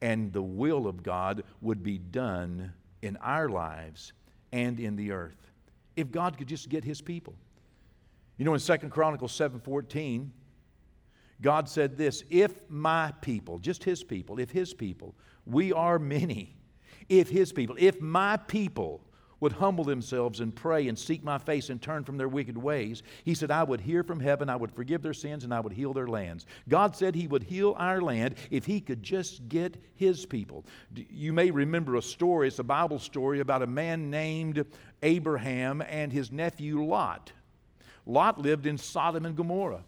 and 0.00 0.32
the 0.32 0.42
will 0.42 0.88
of 0.88 1.02
God 1.02 1.44
would 1.60 1.82
be 1.82 1.98
done 1.98 2.72
in 3.00 3.16
our 3.18 3.48
lives 3.48 4.12
and 4.56 4.80
in 4.80 4.96
the 4.96 5.12
earth. 5.12 5.50
If 5.96 6.10
God 6.10 6.38
could 6.38 6.48
just 6.48 6.70
get 6.70 6.82
his 6.82 7.02
people. 7.02 7.34
You 8.38 8.46
know, 8.46 8.54
in 8.54 8.60
Second 8.60 8.90
Chronicles 8.90 9.32
7:14, 9.32 10.30
God 11.42 11.68
said 11.68 11.98
this, 11.98 12.24
if 12.30 12.68
my 12.70 13.12
people, 13.20 13.58
just 13.58 13.84
his 13.84 14.02
people, 14.02 14.38
if 14.38 14.50
his 14.50 14.72
people, 14.72 15.14
we 15.44 15.72
are 15.74 15.98
many, 15.98 16.56
if 17.10 17.28
his 17.28 17.52
people, 17.52 17.76
if 17.78 18.00
my 18.00 18.38
people 18.38 19.02
would 19.40 19.52
humble 19.52 19.84
themselves 19.84 20.40
and 20.40 20.54
pray 20.54 20.88
and 20.88 20.98
seek 20.98 21.22
my 21.22 21.38
face 21.38 21.68
and 21.70 21.80
turn 21.80 22.04
from 22.04 22.16
their 22.16 22.28
wicked 22.28 22.56
ways, 22.56 23.02
he 23.24 23.34
said, 23.34 23.50
I 23.50 23.62
would 23.62 23.80
hear 23.80 24.02
from 24.02 24.20
heaven, 24.20 24.48
I 24.48 24.56
would 24.56 24.72
forgive 24.72 25.02
their 25.02 25.12
sins, 25.12 25.44
and 25.44 25.52
I 25.52 25.60
would 25.60 25.72
heal 25.72 25.92
their 25.92 26.06
lands. 26.06 26.46
God 26.68 26.96
said 26.96 27.14
he 27.14 27.26
would 27.26 27.42
heal 27.42 27.74
our 27.78 28.00
land 28.00 28.36
if 28.50 28.64
he 28.64 28.80
could 28.80 29.02
just 29.02 29.48
get 29.48 29.76
his 29.94 30.24
people. 30.24 30.64
You 30.94 31.32
may 31.32 31.50
remember 31.50 31.96
a 31.96 32.02
story, 32.02 32.48
it's 32.48 32.58
a 32.58 32.64
Bible 32.64 32.98
story 32.98 33.40
about 33.40 33.62
a 33.62 33.66
man 33.66 34.10
named 34.10 34.64
Abraham 35.02 35.82
and 35.82 36.12
his 36.12 36.32
nephew 36.32 36.82
Lot. 36.82 37.32
Lot 38.06 38.40
lived 38.40 38.66
in 38.66 38.78
Sodom 38.78 39.26
and 39.26 39.36
Gomorrah. 39.36 39.82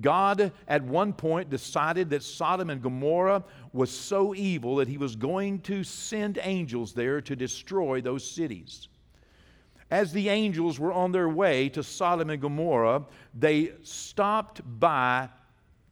God, 0.00 0.52
at 0.68 0.82
one 0.84 1.12
point, 1.12 1.50
decided 1.50 2.10
that 2.10 2.22
Sodom 2.22 2.70
and 2.70 2.80
Gomorrah 2.80 3.44
was 3.72 3.90
so 3.90 4.34
evil 4.34 4.76
that 4.76 4.88
he 4.88 4.98
was 4.98 5.16
going 5.16 5.60
to 5.62 5.82
send 5.82 6.38
angels 6.42 6.92
there 6.92 7.20
to 7.20 7.34
destroy 7.34 8.00
those 8.00 8.28
cities. 8.28 8.88
as 9.90 10.12
the 10.12 10.28
angels 10.28 10.78
were 10.78 10.92
on 10.92 11.12
their 11.12 11.28
way 11.28 11.68
to 11.70 11.82
Sodom 11.82 12.30
and 12.30 12.42
Gomorrah, 12.42 13.04
they 13.34 13.72
stopped 13.82 14.60
by 14.78 15.28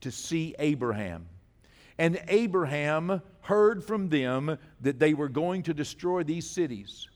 to 0.03 0.11
see 0.11 0.55
Abraham. 0.59 1.27
And 1.99 2.21
Abraham 2.29 3.23
heard 3.41 3.83
from 3.83 4.11
them 4.11 4.59
that 4.83 4.99
they 4.99 5.15
were 5.15 5.29
going 5.29 5.63
to 5.63 5.73
destroy 5.75 6.23
these 6.23 6.49
cities. 6.49 7.09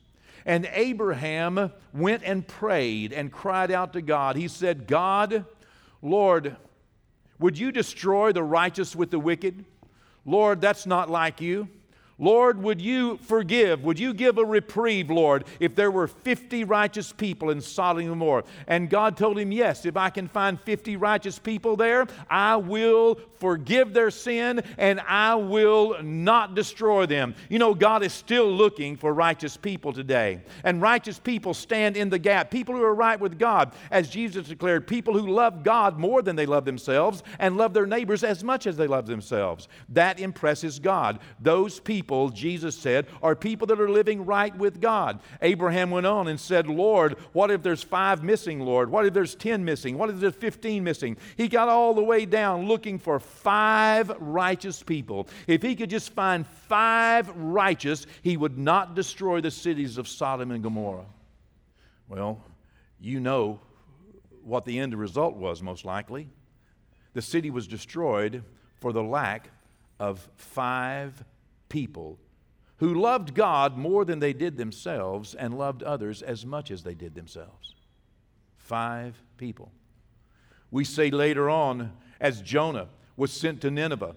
And 0.46 0.66
Abraham 0.72 1.70
went 1.92 2.22
and 2.24 2.46
prayed 2.46 3.12
and 3.12 3.30
cried 3.30 3.70
out 3.70 3.92
to 3.92 4.00
God. 4.00 4.36
He 4.36 4.48
said, 4.48 4.86
God, 4.86 5.44
Lord, 6.00 6.56
would 7.40 7.58
you 7.58 7.72
destroy 7.72 8.32
the 8.32 8.42
righteous 8.42 8.94
with 8.94 9.10
the 9.10 9.18
wicked? 9.18 9.64
Lord, 10.24 10.60
that's 10.60 10.86
not 10.86 11.10
like 11.10 11.40
you. 11.40 11.68
Lord, 12.18 12.62
would 12.62 12.82
you 12.82 13.16
forgive? 13.22 13.82
Would 13.82 13.98
you 13.98 14.12
give 14.12 14.36
a 14.36 14.44
reprieve, 14.44 15.10
Lord, 15.10 15.44
if 15.58 15.74
there 15.74 15.90
were 15.90 16.06
50 16.06 16.64
righteous 16.64 17.12
people 17.12 17.48
in 17.48 17.62
Sodom 17.62 18.02
and 18.02 18.10
Gomorrah? 18.10 18.44
And 18.66 18.90
God 18.90 19.16
told 19.16 19.38
him, 19.38 19.50
Yes, 19.50 19.86
if 19.86 19.96
I 19.96 20.10
can 20.10 20.28
find 20.28 20.60
50 20.60 20.96
righteous 20.96 21.38
people 21.38 21.76
there, 21.76 22.06
I 22.28 22.56
will 22.56 23.18
forgive 23.40 23.92
their 23.92 24.10
sin 24.10 24.62
and 24.78 25.00
I 25.00 25.34
will 25.34 26.02
not 26.02 26.54
destroy 26.54 27.06
them. 27.06 27.34
You 27.48 27.58
know, 27.58 27.74
God 27.74 28.04
is 28.04 28.12
still 28.12 28.50
looking 28.50 28.96
for 28.96 29.12
righteous 29.12 29.56
people 29.56 29.92
today. 29.92 30.42
And 30.62 30.80
righteous 30.80 31.18
people 31.18 31.54
stand 31.54 31.96
in 31.96 32.10
the 32.10 32.18
gap. 32.18 32.50
People 32.50 32.76
who 32.76 32.82
are 32.82 32.94
right 32.94 33.18
with 33.18 33.38
God, 33.38 33.72
as 33.90 34.08
Jesus 34.08 34.46
declared, 34.46 34.86
people 34.86 35.18
who 35.18 35.26
love 35.26 35.62
God 35.64 35.98
more 35.98 36.22
than 36.22 36.36
they 36.36 36.46
love 36.46 36.64
themselves 36.64 37.22
and 37.38 37.56
love 37.56 37.72
their 37.74 37.86
neighbors 37.86 38.22
as 38.22 38.44
much 38.44 38.66
as 38.66 38.76
they 38.76 38.86
love 38.86 39.06
themselves. 39.06 39.68
That 39.88 40.20
impresses 40.20 40.78
God. 40.78 41.18
Those 41.40 41.80
people 41.80 42.28
Jesus 42.28 42.76
said, 42.76 43.06
are 43.22 43.34
people 43.34 43.66
that 43.68 43.80
are 43.80 43.88
living 43.88 44.26
right 44.26 44.54
with 44.56 44.80
God. 44.80 45.20
Abraham 45.40 45.90
went 45.90 46.06
on 46.06 46.28
and 46.28 46.38
said, 46.38 46.66
Lord, 46.66 47.16
what 47.32 47.50
if 47.50 47.62
there's 47.62 47.82
five 47.82 48.22
missing, 48.22 48.60
Lord? 48.60 48.90
What 48.90 49.06
if 49.06 49.14
there's 49.14 49.34
10 49.34 49.64
missing? 49.64 49.96
What 49.96 50.10
if 50.10 50.20
there's 50.20 50.34
15 50.34 50.84
missing? 50.84 51.16
He 51.36 51.48
got 51.48 51.68
all 51.68 51.94
the 51.94 52.02
way 52.02 52.26
down 52.26 52.66
looking 52.66 52.98
for 52.98 53.18
five 53.30 54.10
righteous 54.20 54.82
people. 54.82 55.28
If 55.46 55.62
he 55.62 55.74
could 55.74 55.90
just 55.90 56.12
find 56.12 56.46
five 56.46 57.28
righteous, 57.36 58.06
he 58.22 58.36
would 58.36 58.58
not 58.58 58.94
destroy 58.94 59.40
the 59.40 59.50
cities 59.50 59.98
of 59.98 60.08
Sodom 60.08 60.50
and 60.50 60.62
Gomorrah. 60.62 61.06
Well, 62.08 62.42
you 63.00 63.20
know 63.20 63.60
what 64.42 64.64
the 64.64 64.78
end 64.78 64.94
result 64.94 65.36
was, 65.36 65.62
most 65.62 65.84
likely. 65.84 66.28
The 67.14 67.22
city 67.22 67.50
was 67.50 67.66
destroyed 67.66 68.42
for 68.80 68.92
the 68.92 69.02
lack 69.02 69.50
of 69.98 70.28
five 70.36 71.24
people 71.68 72.18
who 72.78 72.94
loved 72.94 73.34
God 73.34 73.76
more 73.76 74.04
than 74.04 74.20
they 74.20 74.32
did 74.32 74.56
themselves 74.56 75.34
and 75.34 75.56
loved 75.58 75.82
others 75.82 76.22
as 76.22 76.46
much 76.46 76.70
as 76.70 76.82
they 76.82 76.94
did 76.94 77.14
themselves. 77.14 77.74
Five 78.56 79.22
people. 79.36 79.70
We 80.70 80.84
say 80.84 81.10
later 81.10 81.50
on, 81.50 81.92
as 82.20 82.40
Jonah 82.40 82.88
was 83.20 83.30
sent 83.30 83.60
to 83.60 83.70
Nineveh 83.70 84.16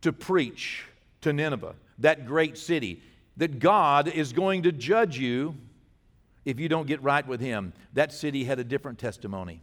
to 0.00 0.12
preach 0.12 0.84
to 1.20 1.32
Nineveh, 1.32 1.76
that 2.00 2.26
great 2.26 2.58
city, 2.58 3.00
that 3.36 3.60
God 3.60 4.08
is 4.08 4.32
going 4.32 4.64
to 4.64 4.72
judge 4.72 5.16
you 5.16 5.54
if 6.44 6.58
you 6.58 6.68
don't 6.68 6.88
get 6.88 7.00
right 7.00 7.24
with 7.24 7.40
Him. 7.40 7.72
That 7.92 8.12
city 8.12 8.42
had 8.42 8.58
a 8.58 8.64
different 8.64 8.98
testimony. 8.98 9.62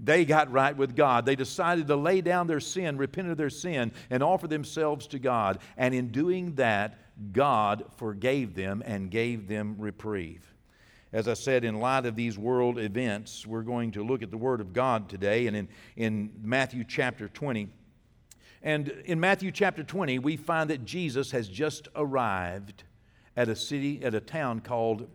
They 0.00 0.24
got 0.24 0.50
right 0.50 0.76
with 0.76 0.96
God. 0.96 1.24
They 1.24 1.36
decided 1.36 1.86
to 1.86 1.94
lay 1.94 2.20
down 2.20 2.48
their 2.48 2.58
sin, 2.58 2.98
repent 2.98 3.28
of 3.28 3.36
their 3.36 3.48
sin, 3.48 3.92
and 4.10 4.24
offer 4.24 4.48
themselves 4.48 5.06
to 5.06 5.20
God. 5.20 5.60
And 5.76 5.94
in 5.94 6.08
doing 6.08 6.56
that, 6.56 6.98
God 7.32 7.84
forgave 7.96 8.56
them 8.56 8.82
and 8.84 9.08
gave 9.08 9.46
them 9.46 9.76
reprieve. 9.78 10.44
As 11.12 11.28
I 11.28 11.34
said, 11.34 11.62
in 11.62 11.78
light 11.78 12.06
of 12.06 12.16
these 12.16 12.36
world 12.36 12.76
events, 12.76 13.46
we're 13.46 13.62
going 13.62 13.92
to 13.92 14.02
look 14.02 14.24
at 14.24 14.32
the 14.32 14.36
Word 14.36 14.60
of 14.60 14.72
God 14.72 15.08
today 15.08 15.46
and 15.46 15.56
in, 15.56 15.68
in 15.94 16.32
Matthew 16.42 16.82
chapter 16.82 17.28
20. 17.28 17.68
And 18.64 18.88
in 19.04 19.20
Matthew 19.20 19.52
chapter 19.52 19.84
20, 19.84 20.18
we 20.20 20.38
find 20.38 20.70
that 20.70 20.86
Jesus 20.86 21.30
has 21.32 21.48
just 21.48 21.86
arrived 21.94 22.84
at 23.36 23.50
a 23.50 23.54
city, 23.54 24.02
at 24.02 24.14
a 24.14 24.20
town 24.20 24.60
called 24.60 25.06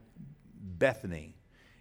Bethany. 0.78 1.36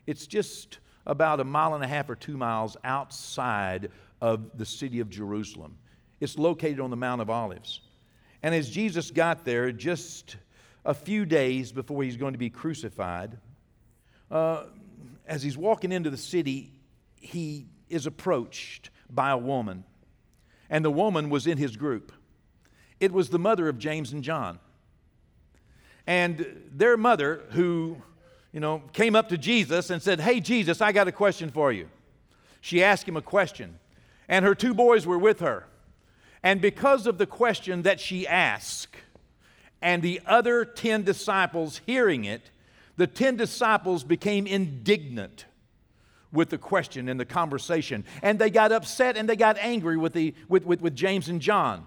It's 0.07 0.27
just 0.27 0.79
about 1.07 1.41
a 1.41 1.45
mile 1.45 1.75
and 1.75 1.85
a 1.85 1.87
half 1.87 2.09
or 2.09 2.17
two 2.17 2.39
miles 2.39 2.79
outside 2.85 3.91
of 4.23 4.57
the 4.57 4.65
city 4.65 5.01
of 5.01 5.11
Jerusalem. 5.11 5.77
It's 6.21 6.39
located 6.39 6.81
on 6.81 6.89
the 6.89 6.97
Mount 6.97 7.21
of 7.21 7.29
Olives. 7.29 7.83
And 8.43 8.55
as 8.55 8.71
Jesus 8.71 9.11
got 9.11 9.45
there, 9.45 9.71
just 9.71 10.37
a 10.87 10.95
few 10.95 11.27
days 11.27 11.71
before 11.71 12.03
he's 12.03 12.17
going 12.17 12.33
to 12.33 12.39
be 12.39 12.49
crucified, 12.49 13.37
uh, 14.31 14.65
as 15.27 15.43
he's 15.43 15.59
walking 15.59 15.93
into 15.93 16.09
the 16.09 16.17
city, 16.17 16.73
he 17.21 17.67
is 17.91 18.07
approached 18.07 18.89
by 19.11 19.31
a 19.31 19.39
woman. 19.39 19.85
And 20.71 20.85
the 20.85 20.91
woman 20.91 21.31
was 21.31 21.47
in 21.47 21.59
his 21.59 21.77
group. 21.77 22.13
It 23.01 23.13
was 23.13 23.31
the 23.31 23.39
mother 23.39 23.69
of 23.69 23.79
James 23.79 24.13
and 24.13 24.23
John. 24.23 24.59
And 26.07 26.47
their 26.73 26.97
mother, 26.97 27.43
who 27.51 28.03
you 28.53 28.61
know, 28.61 28.83
came 28.93 29.15
up 29.15 29.29
to 29.29 29.39
Jesus 29.39 29.91
and 29.91 30.03
said, 30.03 30.21
Hey, 30.21 30.41
Jesus, 30.41 30.81
I 30.81 30.93
got 30.93 31.09
a 31.09 31.13
question 31.13 31.51
for 31.51 31.71
you. 31.73 31.89
She 32.61 32.83
asked 32.83 33.07
him 33.07 33.17
a 33.17 33.23
question, 33.23 33.79
and 34.29 34.45
her 34.45 34.55
two 34.55 34.75
boys 34.75 35.07
were 35.07 35.19
with 35.19 35.41
her. 35.41 35.67
And 36.43 36.61
because 36.61 37.07
of 37.07 37.19
the 37.19 37.27
question 37.27 37.83
that 37.83 38.01
she 38.01 38.27
asked, 38.27 38.97
and 39.81 40.03
the 40.03 40.21
other 40.27 40.65
10 40.65 41.05
disciples 41.05 41.81
hearing 41.87 42.25
it, 42.25 42.51
the 42.97 43.07
10 43.07 43.37
disciples 43.37 44.03
became 44.03 44.47
indignant 44.47 45.45
with 46.33 46.51
the 46.51 46.59
question 46.59 47.09
and 47.09 47.19
the 47.19 47.25
conversation. 47.25 48.05
And 48.23 48.39
they 48.39 48.51
got 48.51 48.73
upset 48.73 49.17
and 49.17 49.29
they 49.29 49.37
got 49.37 49.57
angry 49.59 49.97
with, 49.97 50.13
the, 50.13 50.35
with, 50.49 50.65
with, 50.67 50.81
with 50.81 50.95
James 50.95 51.29
and 51.29 51.41
John. 51.41 51.87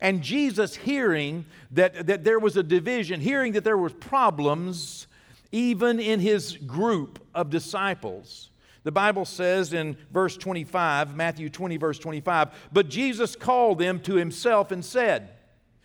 And 0.00 0.22
Jesus, 0.22 0.76
hearing 0.76 1.44
that, 1.72 2.06
that 2.06 2.24
there 2.24 2.38
was 2.38 2.56
a 2.56 2.62
division, 2.62 3.20
hearing 3.20 3.52
that 3.52 3.64
there 3.64 3.76
were 3.76 3.90
problems, 3.90 5.06
even 5.50 5.98
in 5.98 6.20
his 6.20 6.56
group 6.56 7.18
of 7.34 7.50
disciples. 7.50 8.50
The 8.84 8.92
Bible 8.92 9.24
says 9.24 9.72
in 9.72 9.96
verse 10.12 10.36
25, 10.36 11.16
Matthew 11.16 11.48
20, 11.48 11.76
verse 11.78 11.98
25, 11.98 12.50
but 12.72 12.88
Jesus 12.88 13.34
called 13.34 13.78
them 13.78 14.00
to 14.00 14.14
himself 14.14 14.70
and 14.70 14.84
said, 14.84 15.30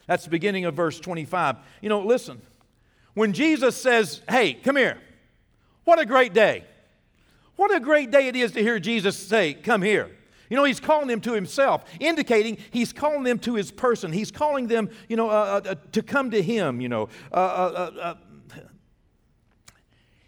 that's 0.05 0.25
the 0.25 0.29
beginning 0.29 0.65
of 0.65 0.75
verse 0.75 1.00
25. 1.00 1.57
You 1.81 1.89
know, 1.89 2.01
listen, 2.01 2.41
when 3.13 3.33
Jesus 3.33 3.81
says, 3.81 4.22
hey, 4.29 4.53
come 4.53 4.75
here, 4.75 4.98
what 5.86 6.00
a 6.00 6.05
great 6.05 6.33
day. 6.33 6.65
What 7.55 7.74
a 7.74 7.79
great 7.79 8.12
day 8.12 8.27
it 8.27 8.36
is 8.36 8.51
to 8.53 8.62
hear 8.62 8.79
Jesus 8.79 9.17
say, 9.17 9.53
come 9.53 9.81
here. 9.81 10.10
You 10.50 10.57
know, 10.57 10.65
he's 10.65 10.79
calling 10.79 11.07
them 11.07 11.22
to 11.22 11.33
himself, 11.33 11.83
indicating 12.00 12.57
he's 12.72 12.93
calling 12.93 13.24
them 13.24 13.39
to 13.39 13.55
his 13.55 13.72
person. 13.72 14.12
He's 14.12 14.31
calling 14.31 14.67
them, 14.67 14.89
you 15.07 15.15
know, 15.15 15.29
uh, 15.29 15.62
uh, 15.65 15.75
to 15.93 16.03
come 16.03 16.31
to 16.31 16.41
him, 16.41 16.81
you 16.81 16.89
know. 16.89 17.10
Uh, 17.31 17.36
uh, 17.36 17.39
uh, 17.95 18.00
uh 18.00 18.15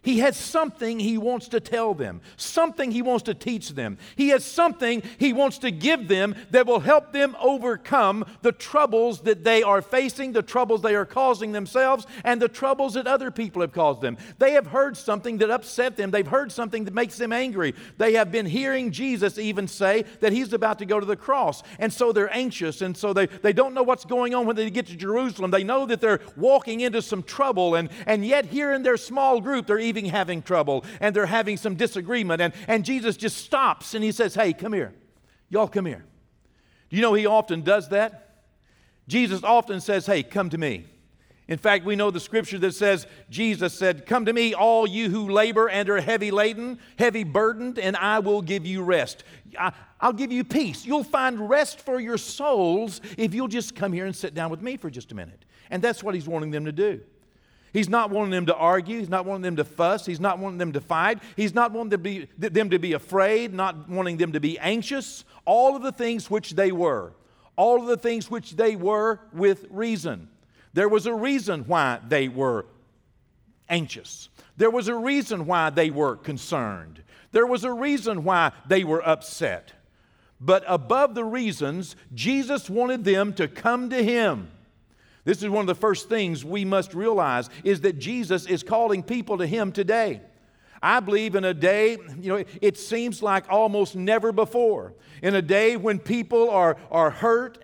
he 0.06 0.20
has 0.20 0.38
something 0.38 1.00
he 1.00 1.18
wants 1.18 1.48
to 1.50 1.60
tell 1.60 1.96
them, 1.96 2.22
something 2.38 2.92
he 2.92 3.02
wants 3.02 3.24
to 3.24 3.34
teach 3.34 3.70
them. 3.70 3.98
He 4.16 4.30
has 4.30 4.46
something 4.46 5.02
he 5.18 5.34
wants 5.34 5.58
to 5.60 5.72
give 5.72 6.08
them 6.08 6.36
that 6.52 6.68
will 6.68 6.80
help 6.80 7.12
them 7.12 7.36
overcome 7.42 8.24
the 8.44 8.52
troubles 8.52 9.22
that 9.22 9.44
they 9.44 9.64
are 9.64 9.82
facing, 9.82 10.32
the 10.32 10.44
troubles 10.44 10.84
they 10.84 10.94
are 10.94 11.08
causing 11.08 11.54
themselves, 11.54 12.06
and 12.24 12.40
the 12.40 12.48
troubles 12.48 12.94
that 12.94 13.08
other 13.08 13.32
people 13.32 13.62
have 13.62 13.72
caused 13.72 14.02
them. 14.02 14.18
They 14.38 14.52
have 14.52 14.68
heard 14.68 14.96
something 14.96 15.40
that 15.40 15.50
upset 15.50 15.98
them, 15.98 16.12
they've 16.12 16.26
heard 16.26 16.52
something 16.52 16.86
that 16.86 16.94
makes 16.94 17.18
them 17.18 17.34
angry. 17.34 17.74
They 17.98 18.14
have 18.14 18.32
been 18.32 18.46
hearing 18.46 18.92
Jesus 18.92 19.40
even 19.40 19.68
say 19.68 20.06
that 20.20 20.34
he's 20.34 20.54
about 20.54 20.78
to 20.80 20.86
go 20.86 21.00
to 21.00 21.06
the 21.06 21.16
cross, 21.16 21.64
and 21.80 21.92
so 21.92 22.12
they're 22.12 22.32
anxious, 22.32 22.82
and 22.82 22.96
so 22.96 23.12
they, 23.12 23.26
they 23.26 23.54
don't 23.54 23.74
know 23.74 23.82
what's 23.82 24.06
going 24.06 24.36
on 24.36 24.46
when 24.46 24.56
they 24.56 24.70
get 24.70 24.86
to 24.86 24.96
Jerusalem. 24.96 25.50
They 25.50 25.64
know 25.64 25.88
that 25.88 26.00
they're 26.00 26.22
walking 26.38 26.82
into 26.82 27.02
some 27.02 27.24
trouble, 27.24 27.74
and, 27.74 27.90
and 28.06 28.24
yet 28.24 28.46
here 28.46 28.72
in 28.72 28.84
their 28.84 28.98
small 28.98 29.42
group, 29.42 29.66
they're 29.66 29.80
even 29.80 29.95
having 30.04 30.42
trouble 30.42 30.84
and 31.00 31.16
they're 31.16 31.26
having 31.26 31.56
some 31.56 31.76
disagreement. 31.76 32.42
And, 32.42 32.54
and 32.68 32.84
Jesus 32.84 33.16
just 33.16 33.38
stops 33.38 33.94
and 33.94 34.04
he 34.04 34.12
says, 34.12 34.36
Hey, 34.36 34.52
come 34.52 34.74
here. 34.74 34.94
Y'all 35.50 35.70
come 35.70 35.86
here. 35.86 36.04
Do 36.90 36.98
you 36.98 37.02
know 37.02 37.14
he 37.14 37.26
often 37.26 37.62
does 37.62 37.88
that? 37.90 38.44
Jesus 39.08 39.44
often 39.44 39.80
says, 39.80 40.06
Hey, 40.06 40.24
come 40.24 40.50
to 40.50 40.58
me. 40.58 40.86
In 41.48 41.60
fact, 41.60 41.86
we 41.86 41.96
know 41.96 42.10
the 42.10 42.20
scripture 42.20 42.58
that 42.58 42.74
says, 42.74 43.06
Jesus 43.30 43.74
said, 43.74 44.08
Come 44.08 44.26
to 44.26 44.34
me, 44.34 44.56
all 44.56 44.88
you 44.88 45.10
who 45.10 45.30
labor 45.30 45.70
and 45.70 45.88
are 45.90 46.02
heavy 46.02 46.32
laden, 46.32 46.80
heavy 46.98 47.24
burdened, 47.24 47.78
and 47.78 47.96
I 47.96 48.20
will 48.20 48.42
give 48.42 48.66
you 48.66 48.82
rest. 48.82 49.24
I, 49.58 49.72
will 50.02 50.14
give 50.14 50.32
you 50.32 50.44
peace. 50.44 50.86
You'll 50.86 51.04
find 51.04 51.48
rest 51.48 51.82
for 51.82 52.00
your 52.00 52.18
souls 52.18 53.00
if 53.18 53.36
you'll 53.36 53.48
just 53.48 53.76
come 53.76 53.94
here 53.94 54.08
and 54.08 54.16
sit 54.16 54.34
down 54.34 54.50
with 54.50 54.62
me 54.62 54.76
for 54.76 54.90
just 54.90 55.12
a 55.12 55.16
minute. 55.16 55.46
And 55.70 55.84
that's 55.84 56.04
what 56.04 56.16
he's 56.16 56.28
wanting 56.28 56.50
them 56.50 56.66
to 56.66 56.72
do. 56.72 57.02
He's 57.76 57.90
not 57.90 58.10
wanting 58.10 58.32
them 58.32 58.46
to 58.46 58.56
argue. 58.56 59.00
He's 59.00 59.10
not 59.10 59.26
wanting 59.26 59.42
them 59.42 59.58
to 59.58 59.66
fuss. 59.66 60.06
He's 60.06 60.22
not 60.22 60.40
wanting 60.40 60.60
them 60.60 60.72
to 60.72 60.80
fight. 60.80 61.20
He's 61.36 61.54
not 61.54 61.74
wanting 61.74 61.90
them 61.90 62.04
to 62.04 62.28
be, 62.28 62.30
them 62.38 62.70
to 62.70 62.80
be 62.80 62.94
afraid, 62.94 63.54
not 63.54 63.90
wanting 63.90 64.16
them 64.16 64.32
to 64.32 64.40
be 64.40 64.58
anxious. 64.60 65.26
All 65.44 65.76
of 65.76 65.82
the 65.82 65.92
things 65.92 66.32
which 66.32 66.52
they 66.52 66.72
were. 66.72 67.12
All 67.58 67.82
of 67.82 67.88
the 67.88 67.98
things 67.98 68.32
which 68.32 68.56
they 68.56 68.78
were 68.78 69.20
with 69.34 69.66
reason. 69.70 70.30
There 70.72 70.88
was 70.88 71.06
a 71.06 71.14
reason 71.14 71.66
why 71.68 72.00
they 72.08 72.30
were 72.30 72.66
anxious. 73.68 74.30
There 74.56 74.72
was 74.72 74.88
a 74.88 74.96
reason 74.96 75.46
why 75.46 75.70
they 75.70 75.90
were 75.90 76.16
concerned. 76.16 77.04
There 77.34 77.46
was 77.46 77.66
a 77.66 77.74
reason 77.74 78.24
why 78.24 78.54
they 78.66 78.86
were 78.86 79.06
upset. 79.06 79.74
But 80.40 80.64
above 80.66 81.14
the 81.14 81.26
reasons, 81.26 81.98
Jesus 82.14 82.70
wanted 82.70 83.04
them 83.04 83.34
to 83.34 83.50
come 83.50 83.90
to 83.90 84.02
Him. 84.02 84.50
This 85.26 85.44
is 85.44 85.50
one 85.50 85.62
of 85.62 85.68
the 85.68 85.76
first 85.76 86.08
things 86.08 86.46
we 86.46 86.64
must 86.64 86.94
realize 86.94 87.50
is 87.64 87.82
that 87.82 88.00
Jesus 88.00 88.46
is 88.46 88.64
calling 88.64 89.04
people 89.04 89.40
to 89.40 89.48
Him 89.48 89.72
today. 89.72 90.22
I 90.82 91.00
believe 91.00 91.36
in 91.36 91.44
a 91.44 91.54
day, 91.54 91.98
you 92.20 92.30
know, 92.32 92.44
it 92.62 92.78
seems 92.78 93.24
like 93.24 93.46
almost 93.50 93.96
never 93.96 94.32
before. 94.32 94.94
In 95.24 95.34
a 95.34 95.42
day 95.42 95.78
when 95.78 95.98
people 95.98 96.50
are, 96.52 96.78
are 96.92 97.10
hurt 97.10 97.58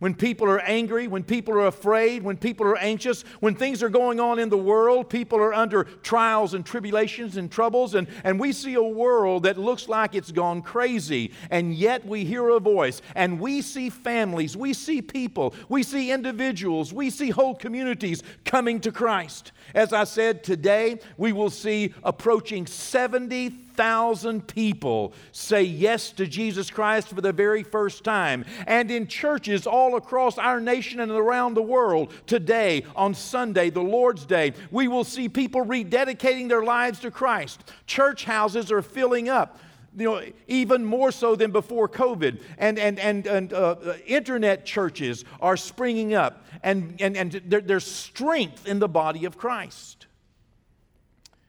when 0.00 0.14
people 0.14 0.48
are 0.48 0.60
angry, 0.60 1.06
when 1.06 1.22
people 1.22 1.54
are 1.54 1.66
afraid, 1.66 2.22
when 2.22 2.36
people 2.36 2.66
are 2.66 2.78
anxious, 2.78 3.22
when 3.40 3.54
things 3.54 3.82
are 3.82 3.88
going 3.88 4.18
on 4.18 4.38
in 4.38 4.48
the 4.48 4.56
world, 4.56 5.08
people 5.08 5.38
are 5.38 5.54
under 5.54 5.84
trials 5.84 6.54
and 6.54 6.66
tribulations 6.66 7.36
and 7.36 7.52
troubles, 7.52 7.94
and, 7.94 8.08
and 8.24 8.40
we 8.40 8.50
see 8.52 8.74
a 8.74 8.82
world 8.82 9.44
that 9.44 9.58
looks 9.58 9.88
like 9.88 10.14
it's 10.14 10.32
gone 10.32 10.62
crazy, 10.62 11.32
and 11.50 11.74
yet 11.74 12.04
we 12.04 12.24
hear 12.24 12.48
a 12.48 12.58
voice, 12.58 13.02
and 13.14 13.38
we 13.38 13.60
see 13.60 13.90
families, 13.90 14.56
we 14.56 14.72
see 14.72 15.02
people, 15.02 15.54
we 15.68 15.82
see 15.82 16.10
individuals, 16.10 16.92
we 16.92 17.10
see 17.10 17.28
whole 17.30 17.54
communities 17.54 18.22
coming 18.44 18.80
to 18.80 18.90
Christ. 18.90 19.52
As 19.74 19.92
I 19.92 20.04
said, 20.04 20.42
today 20.42 20.98
we 21.18 21.32
will 21.32 21.50
see 21.50 21.94
approaching 22.02 22.66
70,000 22.66 23.69
thousand 23.74 24.46
people 24.46 25.12
say 25.32 25.62
yes 25.62 26.12
to 26.12 26.26
Jesus 26.26 26.70
Christ 26.70 27.08
for 27.08 27.20
the 27.20 27.32
very 27.32 27.62
first 27.62 28.04
time. 28.04 28.44
And 28.66 28.90
in 28.90 29.06
churches 29.06 29.66
all 29.66 29.96
across 29.96 30.38
our 30.38 30.60
nation 30.60 31.00
and 31.00 31.10
around 31.10 31.54
the 31.54 31.62
world, 31.62 32.12
today, 32.26 32.84
on 32.94 33.14
Sunday, 33.14 33.70
the 33.70 33.82
Lord's 33.82 34.26
Day, 34.26 34.52
we 34.70 34.88
will 34.88 35.04
see 35.04 35.28
people 35.28 35.64
rededicating 35.64 36.48
their 36.48 36.62
lives 36.62 37.00
to 37.00 37.10
Christ. 37.10 37.72
Church 37.86 38.24
houses 38.24 38.70
are 38.70 38.82
filling 38.82 39.28
up 39.28 39.58
you 39.96 40.04
know, 40.04 40.22
even 40.46 40.84
more 40.84 41.10
so 41.10 41.34
than 41.34 41.50
before 41.50 41.88
COVID. 41.88 42.40
And, 42.58 42.78
and, 42.78 42.98
and, 42.98 43.26
and 43.26 43.52
uh, 43.52 43.76
uh 43.84 43.96
internet 44.06 44.64
churches 44.64 45.24
are 45.40 45.56
springing 45.56 46.14
up, 46.14 46.44
and, 46.62 46.94
and, 47.00 47.16
and 47.16 47.32
there, 47.46 47.60
there's 47.60 47.86
strength 47.86 48.66
in 48.68 48.78
the 48.78 48.88
body 48.88 49.24
of 49.24 49.36
Christ. 49.36 50.06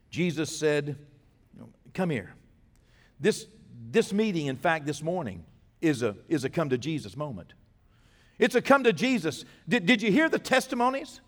Jesus 0.10 0.56
said, 0.56 0.98
Come 1.94 2.10
here. 2.10 2.34
This, 3.20 3.48
this 3.92 4.14
meeting, 4.14 4.48
in 4.48 4.58
fact, 4.58 4.86
this 4.86 5.02
morning, 5.02 5.46
is 5.82 6.04
a, 6.04 6.16
is 6.30 6.44
a 6.44 6.50
come 6.50 6.70
to 6.70 6.78
Jesus 6.78 7.18
moment. 7.18 7.54
It's 8.40 8.56
a 8.56 8.62
come 8.62 8.84
to 8.84 8.94
Jesus. 8.94 9.46
Did, 9.68 9.86
did 9.86 10.02
you 10.02 10.12
hear 10.12 10.30
the 10.30 10.40
testimonies? 10.40 11.22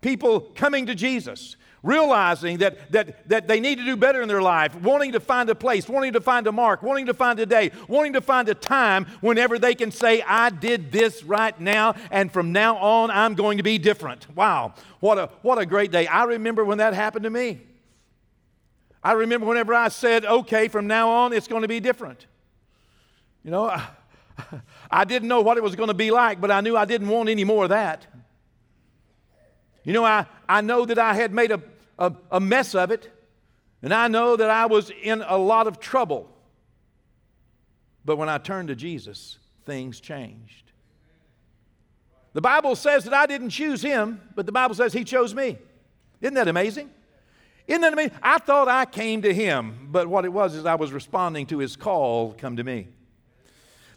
People 0.00 0.40
coming 0.40 0.86
to 0.86 0.94
Jesus, 0.94 1.56
realizing 1.82 2.58
that, 2.58 2.92
that, 2.92 3.28
that 3.28 3.48
they 3.48 3.58
need 3.58 3.78
to 3.78 3.84
do 3.84 3.96
better 3.96 4.22
in 4.22 4.28
their 4.28 4.42
life, 4.42 4.74
wanting 4.76 5.12
to 5.12 5.20
find 5.20 5.50
a 5.50 5.54
place, 5.54 5.88
wanting 5.88 6.12
to 6.12 6.20
find 6.20 6.46
a 6.46 6.52
mark, 6.52 6.82
wanting 6.82 7.06
to 7.06 7.14
find 7.14 7.40
a 7.40 7.46
day, 7.46 7.72
wanting 7.88 8.12
to 8.12 8.20
find 8.20 8.48
a 8.48 8.54
time 8.54 9.06
whenever 9.20 9.58
they 9.58 9.74
can 9.74 9.90
say, 9.90 10.22
I 10.22 10.50
did 10.50 10.92
this 10.92 11.24
right 11.24 11.58
now, 11.58 11.94
and 12.10 12.32
from 12.32 12.52
now 12.52 12.76
on 12.76 13.10
I'm 13.10 13.34
going 13.34 13.56
to 13.56 13.64
be 13.64 13.78
different. 13.78 14.32
Wow, 14.36 14.74
what 15.00 15.18
a, 15.18 15.30
what 15.42 15.58
a 15.58 15.66
great 15.66 15.90
day. 15.90 16.06
I 16.06 16.24
remember 16.24 16.64
when 16.64 16.78
that 16.78 16.94
happened 16.94 17.24
to 17.24 17.30
me. 17.30 17.60
I 19.02 19.12
remember 19.12 19.46
whenever 19.46 19.74
I 19.74 19.88
said, 19.88 20.24
okay, 20.24 20.68
from 20.68 20.86
now 20.86 21.08
on 21.10 21.32
it's 21.32 21.48
going 21.48 21.62
to 21.62 21.68
be 21.68 21.80
different. 21.80 22.26
You 23.44 23.50
know, 23.50 23.68
I, 23.68 23.86
I 24.90 25.04
didn't 25.04 25.28
know 25.28 25.40
what 25.40 25.56
it 25.56 25.62
was 25.62 25.76
going 25.76 25.88
to 25.88 25.94
be 25.94 26.10
like, 26.10 26.40
but 26.40 26.50
I 26.50 26.60
knew 26.60 26.76
I 26.76 26.84
didn't 26.84 27.08
want 27.08 27.28
any 27.28 27.44
more 27.44 27.64
of 27.64 27.70
that. 27.70 28.06
You 29.84 29.92
know, 29.92 30.04
I, 30.04 30.26
I 30.48 30.60
know 30.60 30.84
that 30.84 30.98
I 30.98 31.14
had 31.14 31.32
made 31.32 31.50
a, 31.50 31.62
a, 31.98 32.12
a 32.30 32.40
mess 32.40 32.74
of 32.74 32.90
it, 32.90 33.10
and 33.82 33.94
I 33.94 34.08
know 34.08 34.36
that 34.36 34.50
I 34.50 34.66
was 34.66 34.90
in 35.02 35.22
a 35.26 35.38
lot 35.38 35.66
of 35.66 35.80
trouble. 35.80 36.28
But 38.04 38.16
when 38.16 38.28
I 38.28 38.38
turned 38.38 38.68
to 38.68 38.74
Jesus, 38.74 39.38
things 39.64 40.00
changed. 40.00 40.72
The 42.32 42.40
Bible 42.40 42.76
says 42.76 43.04
that 43.04 43.14
I 43.14 43.26
didn't 43.26 43.50
choose 43.50 43.82
him, 43.82 44.20
but 44.34 44.46
the 44.46 44.52
Bible 44.52 44.74
says 44.74 44.92
he 44.92 45.04
chose 45.04 45.34
me. 45.34 45.58
Isn't 46.20 46.34
that 46.34 46.48
amazing? 46.48 46.90
Isn't 47.68 47.82
that 47.82 47.92
amazing? 47.92 48.16
I 48.22 48.38
thought 48.38 48.66
I 48.66 48.86
came 48.86 49.22
to 49.22 49.32
him, 49.32 49.88
but 49.90 50.08
what 50.08 50.24
it 50.24 50.32
was 50.32 50.54
is 50.54 50.64
I 50.64 50.74
was 50.74 50.90
responding 50.90 51.46
to 51.46 51.58
his 51.58 51.76
call, 51.76 52.32
come 52.32 52.56
to 52.56 52.64
me. 52.64 52.88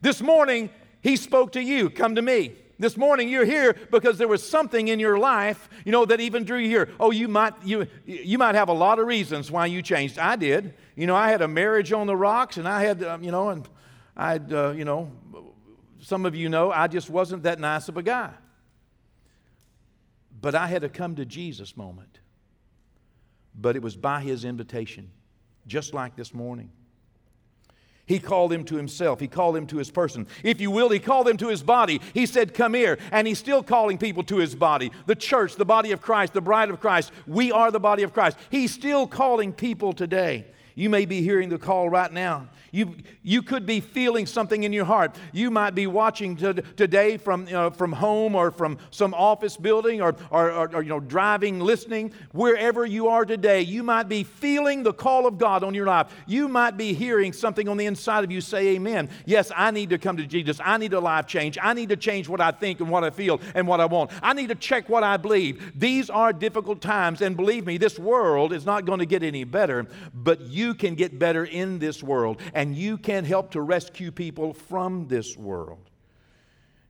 This 0.01 0.21
morning, 0.21 0.69
he 0.99 1.15
spoke 1.15 1.53
to 1.53 1.61
you, 1.61 1.89
come 1.89 2.15
to 2.15 2.21
me. 2.21 2.53
This 2.79 2.97
morning 2.97 3.29
you're 3.29 3.45
here 3.45 3.75
because 3.91 4.17
there 4.17 4.27
was 4.27 4.47
something 4.47 4.87
in 4.87 4.99
your 4.99 5.17
life, 5.19 5.69
you 5.85 5.91
know, 5.91 6.03
that 6.05 6.19
even 6.19 6.43
drew 6.43 6.57
you 6.57 6.67
here. 6.67 6.89
Oh, 6.99 7.11
you 7.11 7.27
might 7.27 7.53
you 7.63 7.85
you 8.05 8.39
might 8.39 8.55
have 8.55 8.69
a 8.69 8.73
lot 8.73 8.97
of 8.97 9.05
reasons 9.05 9.51
why 9.51 9.67
you 9.67 9.83
changed. 9.83 10.17
I 10.17 10.35
did. 10.35 10.73
You 10.95 11.05
know, 11.05 11.15
I 11.15 11.29
had 11.29 11.43
a 11.43 11.47
marriage 11.47 11.93
on 11.93 12.07
the 12.07 12.15
rocks, 12.15 12.57
and 12.57 12.67
I 12.67 12.81
had, 12.81 13.03
um, 13.03 13.23
you 13.23 13.29
know, 13.29 13.49
and 13.49 13.69
I, 14.17 14.37
uh, 14.37 14.71
you 14.71 14.83
know, 14.83 15.11
some 16.01 16.25
of 16.25 16.35
you 16.35 16.49
know 16.49 16.71
I 16.71 16.87
just 16.87 17.07
wasn't 17.07 17.43
that 17.43 17.59
nice 17.59 17.87
of 17.87 17.97
a 17.97 18.03
guy. 18.03 18.31
But 20.41 20.55
I 20.55 20.65
had 20.65 20.81
to 20.81 20.89
come 20.89 21.15
to 21.17 21.25
Jesus 21.25 21.77
moment 21.77 22.20
but 23.55 23.75
it 23.75 23.81
was 23.81 23.95
by 23.95 24.21
his 24.21 24.45
invitation, 24.45 25.11
just 25.67 25.93
like 25.93 26.15
this 26.15 26.33
morning. 26.33 26.71
He 28.05 28.19
called 28.19 28.51
him 28.51 28.65
to 28.65 28.75
himself. 28.75 29.21
He 29.21 29.27
called 29.29 29.55
him 29.55 29.67
to 29.67 29.77
his 29.77 29.89
person. 29.89 30.27
If 30.43 30.59
you 30.59 30.69
will, 30.69 30.89
he 30.89 30.99
called 30.99 31.29
him 31.29 31.37
to 31.37 31.47
his 31.47 31.63
body. 31.63 32.01
He 32.13 32.25
said, 32.25 32.53
Come 32.53 32.73
here. 32.73 32.97
And 33.09 33.25
he's 33.25 33.39
still 33.39 33.63
calling 33.63 33.97
people 33.97 34.23
to 34.23 34.37
his 34.37 34.53
body. 34.53 34.91
The 35.05 35.15
church, 35.15 35.55
the 35.55 35.63
body 35.63 35.93
of 35.93 36.01
Christ, 36.01 36.33
the 36.33 36.41
bride 36.41 36.69
of 36.69 36.81
Christ. 36.81 37.13
We 37.25 37.53
are 37.53 37.71
the 37.71 37.79
body 37.79 38.03
of 38.03 38.11
Christ. 38.11 38.37
He's 38.49 38.73
still 38.73 39.07
calling 39.07 39.53
people 39.53 39.93
today. 39.93 40.45
You 40.75 40.89
may 40.89 41.05
be 41.05 41.21
hearing 41.21 41.49
the 41.49 41.57
call 41.57 41.89
right 41.89 42.11
now. 42.11 42.47
You, 42.71 42.95
you 43.21 43.41
could 43.41 43.65
be 43.65 43.81
feeling 43.81 44.25
something 44.25 44.63
in 44.63 44.71
your 44.71 44.85
heart. 44.85 45.15
You 45.33 45.51
might 45.51 45.75
be 45.75 45.87
watching 45.87 46.37
to, 46.37 46.53
today 46.53 47.17
from, 47.17 47.45
you 47.47 47.53
know, 47.53 47.69
from 47.69 47.91
home 47.91 48.33
or 48.33 48.49
from 48.49 48.77
some 48.91 49.13
office 49.13 49.57
building 49.57 50.01
or, 50.01 50.15
or, 50.29 50.51
or, 50.51 50.75
or, 50.75 50.81
you 50.81 50.89
know, 50.89 51.01
driving, 51.01 51.59
listening. 51.59 52.13
Wherever 52.31 52.85
you 52.85 53.09
are 53.09 53.25
today, 53.25 53.61
you 53.61 53.83
might 53.83 54.07
be 54.07 54.23
feeling 54.23 54.83
the 54.83 54.93
call 54.93 55.27
of 55.27 55.37
God 55.37 55.65
on 55.65 55.73
your 55.73 55.85
life. 55.85 56.13
You 56.27 56.47
might 56.47 56.77
be 56.77 56.93
hearing 56.93 57.33
something 57.33 57.67
on 57.67 57.75
the 57.75 57.85
inside 57.85 58.23
of 58.23 58.31
you 58.31 58.39
say, 58.39 58.69
Amen. 58.69 59.09
Yes, 59.25 59.51
I 59.53 59.71
need 59.71 59.89
to 59.89 59.97
come 59.97 60.15
to 60.15 60.25
Jesus. 60.25 60.59
I 60.63 60.77
need 60.77 60.93
a 60.93 60.99
life 60.99 61.27
change. 61.27 61.57
I 61.61 61.73
need 61.73 61.89
to 61.89 61.97
change 61.97 62.29
what 62.29 62.39
I 62.39 62.51
think 62.51 62.79
and 62.79 62.89
what 62.89 63.03
I 63.03 63.09
feel 63.09 63.41
and 63.53 63.67
what 63.67 63.81
I 63.81 63.85
want. 63.85 64.11
I 64.23 64.31
need 64.31 64.47
to 64.47 64.55
check 64.55 64.87
what 64.87 65.03
I 65.03 65.17
believe. 65.17 65.73
These 65.77 66.09
are 66.09 66.31
difficult 66.31 66.79
times, 66.79 67.21
and 67.21 67.35
believe 67.35 67.65
me, 67.65 67.77
this 67.77 67.99
world 67.99 68.53
is 68.53 68.65
not 68.65 68.85
going 68.85 68.99
to 68.99 69.05
get 69.05 69.23
any 69.23 69.43
better, 69.43 69.87
but 70.13 70.39
you 70.41 70.60
can 70.73 70.95
get 70.95 71.19
better 71.19 71.43
in 71.43 71.79
this 71.79 72.01
world. 72.01 72.41
And 72.53 72.75
you 72.75 72.97
can 72.97 73.25
help 73.25 73.51
to 73.51 73.61
rescue 73.61 74.11
people 74.11 74.53
from 74.53 75.07
this 75.07 75.35
world. 75.37 75.89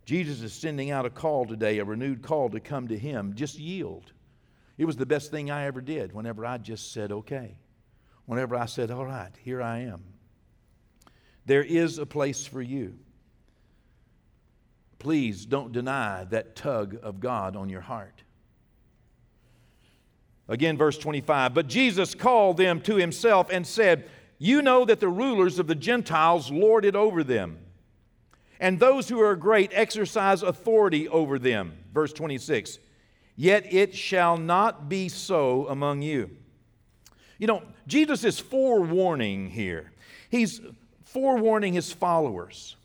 Jesus 0.06 0.42
is 0.42 0.54
sending 0.54 0.92
out 0.92 1.06
a 1.06 1.10
call 1.10 1.46
today, 1.46 1.80
a 1.80 1.86
renewed 1.86 2.22
call 2.22 2.50
to 2.50 2.60
come 2.60 2.88
to 2.88 2.98
Him. 2.98 3.34
Just 3.36 3.58
yield. 3.58 4.12
It 4.78 4.86
was 4.86 4.98
the 4.98 5.06
best 5.06 5.32
thing 5.32 5.52
I 5.52 5.66
ever 5.66 5.82
did 5.82 6.12
whenever 6.14 6.46
I 6.46 6.58
just 6.58 6.92
said, 6.92 7.12
okay. 7.12 7.58
Whenever 8.26 8.56
I 8.56 8.66
said, 8.66 8.92
all 8.92 9.06
right, 9.06 9.32
here 9.44 9.62
I 9.62 9.80
am. 9.80 10.04
There 11.46 11.64
is 11.64 11.98
a 11.98 12.06
place 12.06 12.46
for 12.46 12.62
you. 12.62 12.98
Please 15.00 15.46
don't 15.46 15.72
deny 15.72 16.26
that 16.26 16.56
tug 16.56 16.98
of 17.02 17.20
God 17.20 17.56
on 17.56 17.70
your 17.70 17.82
heart. 17.82 18.24
Again, 20.48 20.78
verse 20.78 20.98
25. 20.98 21.54
But 21.54 21.68
Jesus 21.68 22.16
called 22.16 22.58
them 22.58 22.82
to 22.82 22.96
himself 22.96 23.50
and 23.52 23.66
said, 23.66 24.10
you 24.44 24.64
know 24.64 24.86
that 24.86 25.00
the 25.00 25.08
rulers 25.08 25.60
of 25.60 25.68
the 25.68 25.76
Gentiles 25.76 26.50
lord 26.50 26.84
it 26.84 26.96
over 26.96 27.24
them, 27.24 27.60
and 28.60 28.80
those 28.80 29.08
who 29.08 29.22
are 29.22 29.36
great 29.36 29.70
exercise 29.72 30.42
authority 30.42 31.08
over 31.08 31.38
them. 31.38 31.78
Verse 31.94 32.12
26 32.12 32.80
Yet 33.36 33.72
it 33.72 33.94
shall 33.96 34.38
not 34.38 34.90
be 34.90 35.10
so 35.10 35.68
among 35.68 36.02
you. 36.02 36.32
You 37.38 37.46
know, 37.46 37.62
Jesus 37.86 38.24
is 38.24 38.40
forewarning 38.40 39.52
here. 39.52 39.92
He's 40.32 40.60
forewarning 41.04 41.74
his 41.74 41.94
followers 41.94 42.78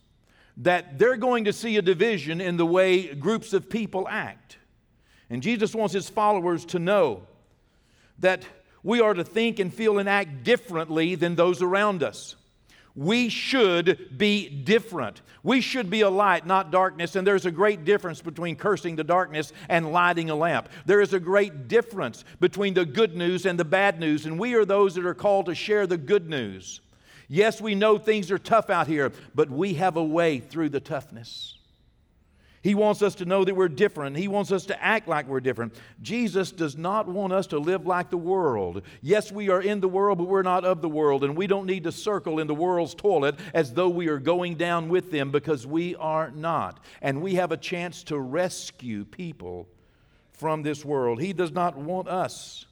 that 0.59 0.99
they're 0.99 1.17
going 1.17 1.47
to 1.47 1.55
see 1.55 1.79
a 1.79 1.83
division 1.83 2.43
in 2.43 2.59
the 2.59 2.67
way 2.67 3.15
groups 3.15 3.55
of 3.55 3.71
people 3.71 4.07
act. 4.11 4.59
And 5.31 5.43
Jesus 5.43 5.75
wants 5.75 5.95
his 5.95 6.11
followers 6.11 6.67
to 6.67 6.79
know 6.79 7.23
that 8.21 8.45
we 8.83 9.01
are 9.01 9.15
to 9.15 9.25
think 9.25 9.59
and 9.59 9.73
feel 9.73 9.99
and 9.99 10.09
act 10.09 10.45
differently 10.45 11.15
than 11.15 11.35
those 11.35 11.63
around 11.63 12.03
us. 12.03 12.37
We 12.95 13.29
should 13.29 14.17
be 14.17 14.49
different. 14.49 15.21
We 15.43 15.61
should 15.61 15.91
be 15.91 16.01
a 16.01 16.09
light, 16.09 16.47
not 16.47 16.71
darkness. 16.71 17.15
And 17.15 17.27
there's 17.27 17.45
a 17.45 17.51
great 17.51 17.85
difference 17.85 18.23
between 18.23 18.57
cursing 18.57 18.97
the 18.97 19.05
darkness 19.05 19.53
and 19.69 19.93
lighting 19.93 20.31
a 20.31 20.35
lamp. 20.35 20.71
There 20.87 21.03
is 21.03 21.13
a 21.13 21.21
great 21.21 21.69
difference 21.69 22.25
between 22.41 22.75
the 22.75 22.87
good 22.87 23.15
news 23.15 23.45
and 23.45 23.59
the 23.59 23.65
bad 23.65 24.01
news. 24.01 24.25
And 24.25 24.39
we 24.39 24.55
are 24.55 24.65
those 24.65 24.95
that 24.95 25.05
are 25.05 25.15
called 25.15 25.47
to 25.47 25.55
share 25.55 25.87
the 25.87 25.99
good 25.99 26.31
news. 26.31 26.81
Yes, 27.29 27.61
we 27.61 27.75
know 27.75 27.99
things 27.99 28.31
are 28.31 28.39
tough 28.39 28.71
out 28.71 28.87
here, 28.87 29.13
but 29.35 29.51
we 29.51 29.75
have 29.75 29.97
a 29.97 30.05
way 30.05 30.39
through 30.39 30.71
the 30.71 30.81
toughness. 30.81 31.56
He 32.67 32.75
wants 32.75 33.01
us 33.01 33.15
to 33.17 33.25
know 33.25 33.45
that 33.45 33.55
we're 33.55 33.69
different. 33.69 34.17
He 34.17 34.27
wants 34.27 34.51
us 34.51 34.67
to 34.67 34.83
act 34.83 35.07
like 35.07 35.29
we're 35.29 35.39
different. 35.39 35.77
Jesus 36.03 36.51
does 36.51 36.77
not 36.77 37.07
want 37.07 37.33
us 37.33 37.47
to 37.49 37.61
live 37.61 37.87
like 37.87 38.11
the 38.11 38.17
world. 38.17 38.83
Yes, 39.03 39.31
we 39.31 39.51
are 39.51 39.63
in 39.63 39.79
the 39.79 39.87
world, 39.87 40.19
but 40.19 40.27
we're 40.27 40.43
not 40.43 40.65
of 40.65 40.83
the 40.83 40.89
world. 40.89 41.23
And 41.23 41.37
we 41.37 41.47
don't 41.47 41.67
need 41.67 41.85
to 41.85 41.93
circle 41.93 42.41
in 42.41 42.49
the 42.49 42.57
world's 42.57 42.97
toilet 42.97 43.37
as 43.55 43.73
though 43.73 43.89
we 43.89 44.09
are 44.09 44.19
going 44.19 44.57
down 44.57 44.89
with 44.89 45.13
them 45.13 45.31
because 45.31 45.65
we 45.65 45.95
are 45.95 46.33
not. 46.33 46.81
And 47.01 47.23
we 47.23 47.37
have 47.37 47.53
a 47.53 47.57
chance 47.57 48.03
to 48.03 48.19
rescue 48.19 49.05
people 49.05 49.69
from 50.33 50.65
this 50.65 50.85
world. 50.85 51.21
He 51.21 51.33
does 51.33 51.53
not 51.53 51.77
want 51.77 52.09
us 52.09 52.66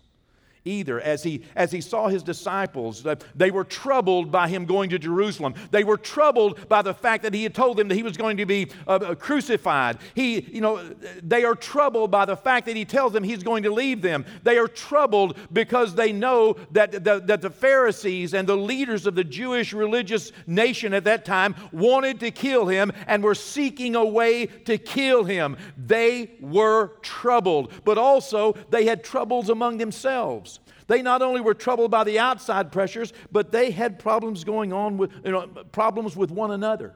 either. 0.64 1.00
As 1.00 1.22
he, 1.22 1.42
as 1.54 1.70
he 1.72 1.80
saw 1.80 2.08
his 2.08 2.22
disciples, 2.22 3.06
they 3.34 3.50
were 3.50 3.64
troubled 3.64 4.30
by 4.30 4.48
him 4.48 4.64
going 4.64 4.90
to 4.90 4.98
Jerusalem. 4.98 5.54
They 5.70 5.84
were 5.84 5.96
troubled 5.96 6.68
by 6.68 6.82
the 6.82 6.94
fact 6.94 7.22
that 7.24 7.34
he 7.34 7.42
had 7.42 7.54
told 7.54 7.76
them 7.76 7.88
that 7.88 7.94
he 7.94 8.02
was 8.02 8.16
going 8.16 8.38
to 8.38 8.46
be 8.46 8.70
uh, 8.86 8.92
uh, 8.92 9.14
crucified. 9.14 9.98
He, 10.14 10.40
you 10.40 10.60
know, 10.60 10.82
they 11.22 11.44
are 11.44 11.54
troubled 11.54 12.10
by 12.10 12.24
the 12.24 12.36
fact 12.36 12.66
that 12.66 12.76
he 12.76 12.84
tells 12.84 13.12
them 13.12 13.24
he's 13.24 13.42
going 13.42 13.64
to 13.64 13.70
leave 13.72 14.02
them. 14.02 14.24
They 14.42 14.58
are 14.58 14.68
troubled 14.68 15.36
because 15.52 15.94
they 15.94 16.12
know 16.12 16.56
that 16.72 16.92
the, 16.92 17.20
that 17.20 17.42
the 17.42 17.50
Pharisees 17.50 18.34
and 18.34 18.48
the 18.48 18.56
leaders 18.56 19.06
of 19.06 19.14
the 19.14 19.24
Jewish 19.24 19.72
religious 19.72 20.32
nation 20.46 20.94
at 20.94 21.04
that 21.04 21.24
time 21.24 21.54
wanted 21.72 22.20
to 22.20 22.30
kill 22.30 22.66
him 22.66 22.92
and 23.06 23.22
were 23.22 23.34
seeking 23.34 23.96
a 23.96 24.04
way 24.04 24.46
to 24.46 24.78
kill 24.78 25.24
him. 25.24 25.56
They 25.76 26.32
were 26.40 26.92
troubled, 27.02 27.72
but 27.84 27.98
also 27.98 28.54
they 28.70 28.86
had 28.86 29.04
troubles 29.04 29.48
among 29.48 29.78
themselves. 29.78 30.53
They 30.86 31.02
not 31.02 31.22
only 31.22 31.40
were 31.40 31.54
troubled 31.54 31.90
by 31.90 32.04
the 32.04 32.18
outside 32.18 32.72
pressures, 32.72 33.12
but 33.32 33.52
they 33.52 33.70
had 33.70 33.98
problems 33.98 34.44
going 34.44 34.72
on 34.72 34.96
with, 34.98 35.10
you 35.24 35.32
know, 35.32 35.46
problems 35.72 36.16
with 36.16 36.30
one 36.30 36.50
another. 36.50 36.94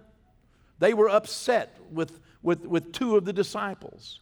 They 0.79 0.95
were 0.95 1.09
upset 1.09 1.77
with, 1.91 2.21
with, 2.43 2.65
with 2.65 2.93
two 2.93 3.17
of 3.17 3.25
the 3.25 3.33
disciples. 3.33 4.21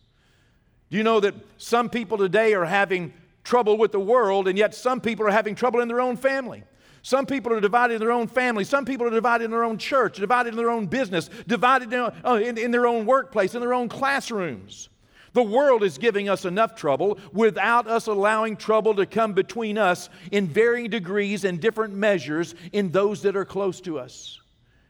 Do 0.91 0.97
you 0.97 1.03
know 1.03 1.21
that 1.21 1.35
some 1.59 1.91
people 1.91 2.17
today 2.17 2.55
are 2.55 2.65
having 2.65 3.13
trouble 3.43 3.77
with 3.77 3.93
the 3.93 4.01
world, 4.01 4.49
and 4.49 4.57
yet 4.57 4.75
some 4.75 5.01
people 5.01 5.27
are 5.27 5.31
having 5.31 5.55
trouble 5.55 5.81
in 5.81 5.89
their 5.89 6.01
own 6.01 6.17
family? 6.17 6.63
Some 7.03 7.27
people 7.27 7.53
are 7.53 7.61
divided 7.61 7.95
in 7.95 8.01
their 8.01 8.11
own 8.11 8.27
family. 8.27 8.65
Some 8.65 8.85
people 8.85 9.07
are 9.07 9.11
divided 9.11 9.45
in 9.45 9.53
their 9.53 9.63
own 9.63 9.79
church, 9.79 10.17
divided 10.17 10.51
in 10.51 10.57
their 10.57 10.71
own 10.71 10.87
business, 10.87 11.31
divided 11.47 11.93
in, 11.93 12.01
uh, 12.01 12.35
in, 12.43 12.59
in 12.59 12.71
their 12.73 12.87
own 12.87 13.07
workplace, 13.07 13.55
in 13.55 13.61
their 13.61 13.75
own 13.75 13.89
classrooms. 13.89 14.89
The 15.37 15.43
world 15.43 15.83
is 15.83 15.99
giving 15.99 16.31
us 16.31 16.47
enough 16.47 16.75
trouble 16.75 17.19
without 17.31 17.87
us 17.87 18.07
allowing 18.07 18.57
trouble 18.57 18.95
to 18.95 19.05
come 19.05 19.35
between 19.35 19.77
us 19.77 20.09
in 20.33 20.47
varying 20.47 20.89
degrees 20.89 21.45
and 21.45 21.61
different 21.61 21.93
measures 21.93 22.55
in 22.73 22.91
those 22.91 23.21
that 23.21 23.37
are 23.37 23.45
close 23.45 23.83
to 23.83 23.99
us. 23.99 24.41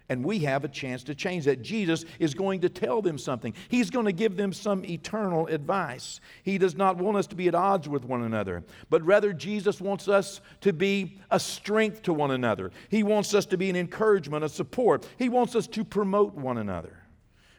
And 0.09 0.25
we 0.25 0.39
have 0.39 0.65
a 0.65 0.69
chance 0.69 1.03
to 1.03 1.17
change 1.17 1.47
that. 1.47 1.63
Jesus 1.63 2.05
is 2.21 2.33
going 2.33 2.61
to 2.61 2.69
tell 2.69 3.03
them 3.03 3.19
something. 3.19 3.55
He's 3.69 3.91
going 3.91 4.07
to 4.07 4.13
give 4.13 4.37
them 4.37 4.53
some 4.53 4.85
eternal 4.85 5.49
advice. 5.49 6.21
He 6.45 6.59
does 6.59 6.77
not 6.77 6.97
want 6.97 7.17
us 7.17 7.27
to 7.27 7.35
be 7.35 7.49
at 7.49 7.57
odds 7.57 7.89
with 7.89 8.05
one 8.05 8.23
another, 8.23 8.63
but 8.89 9.03
rather, 9.03 9.33
Jesus 9.33 9.81
wants 9.81 10.07
us 10.07 10.41
to 10.61 10.73
be 10.73 11.19
a 11.33 11.41
strength 11.41 12.03
to 12.03 12.13
one 12.13 12.31
another. 12.31 12.71
He 12.89 13.03
wants 13.03 13.35
us 13.35 13.47
to 13.47 13.57
be 13.57 13.69
an 13.69 13.75
encouragement, 13.75 14.45
a 14.45 14.49
support. 14.49 15.09
He 15.19 15.29
wants 15.29 15.57
us 15.57 15.67
to 15.67 15.83
promote 15.83 16.35
one 16.35 16.59
another. 16.59 17.01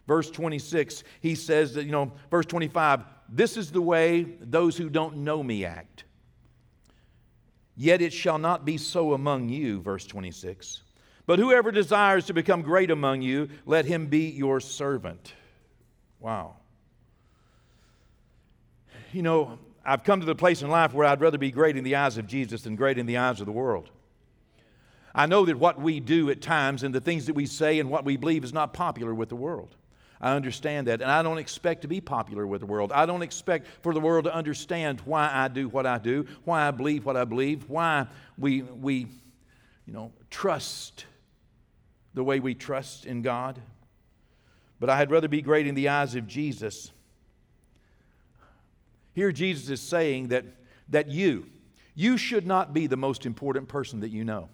Verse 0.07 0.31
26, 0.31 1.03
he 1.21 1.35
says 1.35 1.73
that, 1.73 1.83
you 1.83 1.91
know, 1.91 2.13
verse 2.31 2.45
25, 2.45 3.03
this 3.29 3.57
is 3.57 3.71
the 3.71 3.81
way 3.81 4.23
those 4.39 4.77
who 4.77 4.89
don't 4.89 5.17
know 5.17 5.43
me 5.43 5.65
act. 5.65 6.05
Yet 7.75 8.01
it 8.01 8.13
shall 8.13 8.39
not 8.39 8.65
be 8.65 8.77
so 8.77 9.13
among 9.13 9.49
you, 9.49 9.81
verse 9.81 10.07
26. 10.07 10.81
But 11.27 11.39
whoever 11.39 11.71
desires 11.71 12.25
to 12.25 12.33
become 12.33 12.61
great 12.61 12.89
among 12.89 13.21
you, 13.21 13.49
let 13.65 13.85
him 13.85 14.07
be 14.07 14.29
your 14.29 14.59
servant. 14.59 15.33
Wow. 16.19 16.55
You 19.11 19.21
know, 19.21 19.59
I've 19.85 20.03
come 20.03 20.19
to 20.21 20.25
the 20.25 20.35
place 20.35 20.61
in 20.61 20.69
life 20.69 20.93
where 20.93 21.05
I'd 21.05 21.21
rather 21.21 21.37
be 21.37 21.51
great 21.51 21.77
in 21.77 21.83
the 21.83 21.95
eyes 21.95 22.17
of 22.17 22.27
Jesus 22.27 22.63
than 22.63 22.75
great 22.75 22.97
in 22.97 23.05
the 23.05 23.17
eyes 23.17 23.39
of 23.39 23.45
the 23.45 23.51
world. 23.51 23.89
I 25.13 25.25
know 25.25 25.45
that 25.45 25.57
what 25.57 25.79
we 25.79 25.99
do 25.99 26.29
at 26.29 26.41
times 26.41 26.83
and 26.83 26.93
the 26.93 27.01
things 27.01 27.25
that 27.27 27.35
we 27.35 27.45
say 27.45 27.79
and 27.79 27.89
what 27.89 28.05
we 28.05 28.17
believe 28.17 28.43
is 28.43 28.53
not 28.53 28.73
popular 28.73 29.13
with 29.13 29.29
the 29.29 29.35
world. 29.35 29.76
I 30.19 30.34
understand 30.34 30.88
that. 30.88 31.01
And 31.01 31.12
I 31.12 31.21
don't 31.21 31.38
expect 31.38 31.84
to 31.84 31.88
be 31.88 32.01
popular 32.01 32.47
with 32.47 32.62
the 32.62 32.67
world. 32.67 32.91
I 32.91 33.06
don't 33.06 33.21
expect 33.21 33.67
for 33.82 33.93
the 33.93 33.99
world 33.99 34.25
to 34.25 34.34
understand 34.34 35.01
why 35.01 35.30
I 35.32 35.47
do 35.47 35.69
what 35.69 35.86
I 35.86 35.99
do, 35.99 36.25
why 36.43 36.67
I 36.67 36.71
believe 36.71 37.06
what 37.06 37.15
I 37.15 37.23
believe, 37.23 37.69
why 37.69 38.08
we, 38.38 38.63
we 38.63 39.08
you 39.86 39.93
know, 39.93 40.12
trust 40.30 41.06
the 42.13 42.23
way 42.23 42.39
we 42.39 42.56
trust 42.56 43.06
in 43.06 43.21
God. 43.21 43.62
But 44.80 44.89
I 44.89 44.97
had 44.97 45.12
rather 45.12 45.27
be 45.27 45.41
great 45.41 45.67
in 45.67 45.75
the 45.75 45.89
eyes 45.89 46.15
of 46.15 46.27
Jesus. 46.27 46.91
Here, 49.13 49.32
Jesus 49.32 49.69
is 49.69 49.82
saying 49.82 50.27
that, 50.30 50.45
that 50.89 51.08
you, 51.08 51.47
you 51.95 52.17
should 52.17 52.45
not 52.45 52.73
be 52.73 52.88
the 52.88 52.97
most 52.97 53.25
important 53.25 53.67
person 53.67 54.01
that 54.01 54.10
you 54.10 54.23
know. 54.23 54.49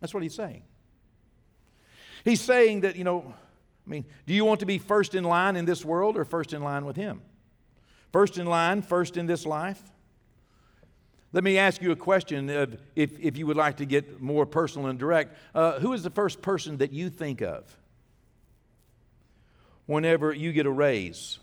That's 0.00 0.14
what 0.14 0.22
he's 0.22 0.34
saying. 0.34 0.62
He's 2.24 2.40
saying 2.40 2.82
that, 2.82 2.96
you 2.96 3.04
know, 3.04 3.34
I 3.88 3.90
mean, 3.90 4.04
do 4.26 4.34
you 4.34 4.44
want 4.44 4.60
to 4.60 4.66
be 4.66 4.76
first 4.76 5.14
in 5.14 5.24
line 5.24 5.56
in 5.56 5.64
this 5.64 5.82
world 5.82 6.18
or 6.18 6.26
first 6.26 6.52
in 6.52 6.62
line 6.62 6.84
with 6.84 6.96
Him? 6.96 7.22
First 8.12 8.36
in 8.36 8.46
line, 8.46 8.82
first 8.82 9.16
in 9.16 9.26
this 9.26 9.46
life? 9.46 9.80
Let 11.32 11.42
me 11.42 11.56
ask 11.56 11.80
you 11.80 11.90
a 11.90 11.96
question 11.96 12.50
if, 12.94 13.18
if 13.18 13.38
you 13.38 13.46
would 13.46 13.56
like 13.56 13.78
to 13.78 13.86
get 13.86 14.20
more 14.20 14.44
personal 14.44 14.88
and 14.88 14.98
direct. 14.98 15.34
Uh, 15.54 15.78
who 15.78 15.94
is 15.94 16.02
the 16.02 16.10
first 16.10 16.42
person 16.42 16.78
that 16.78 16.92
you 16.92 17.08
think 17.08 17.40
of 17.40 17.64
whenever 19.86 20.34
you 20.34 20.52
get 20.52 20.66
a 20.66 20.70
raise, 20.70 21.38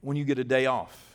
when 0.00 0.16
you 0.16 0.24
get 0.24 0.40
a 0.40 0.44
day 0.44 0.66
off, 0.66 1.14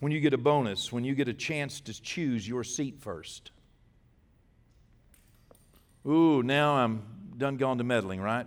when 0.00 0.10
you 0.10 0.20
get 0.20 0.32
a 0.32 0.38
bonus, 0.38 0.90
when 0.90 1.04
you 1.04 1.14
get 1.14 1.28
a 1.28 1.34
chance 1.34 1.80
to 1.82 2.00
choose 2.02 2.48
your 2.48 2.64
seat 2.64 2.98
first? 2.98 3.50
Ooh, 6.06 6.42
now 6.42 6.76
I'm 6.76 7.02
done 7.36 7.56
gone 7.56 7.76
to 7.78 7.84
meddling, 7.84 8.20
right? 8.20 8.46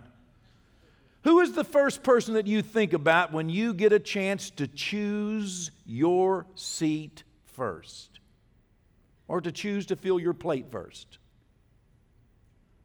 Who 1.28 1.40
is 1.40 1.52
the 1.52 1.62
first 1.62 2.02
person 2.02 2.32
that 2.34 2.46
you 2.46 2.62
think 2.62 2.94
about 2.94 3.34
when 3.34 3.50
you 3.50 3.74
get 3.74 3.92
a 3.92 3.98
chance 3.98 4.48
to 4.52 4.66
choose 4.66 5.70
your 5.84 6.46
seat 6.54 7.22
first? 7.44 8.20
Or 9.28 9.42
to 9.42 9.52
choose 9.52 9.84
to 9.86 9.96
fill 9.96 10.18
your 10.18 10.32
plate 10.32 10.72
first? 10.72 11.18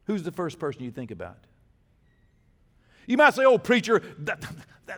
Who's 0.04 0.24
the 0.24 0.30
first 0.30 0.58
person 0.58 0.82
you 0.82 0.90
think 0.90 1.10
about? 1.10 1.38
You 3.06 3.16
might 3.16 3.32
say, 3.32 3.46
oh, 3.46 3.56
preacher, 3.56 4.02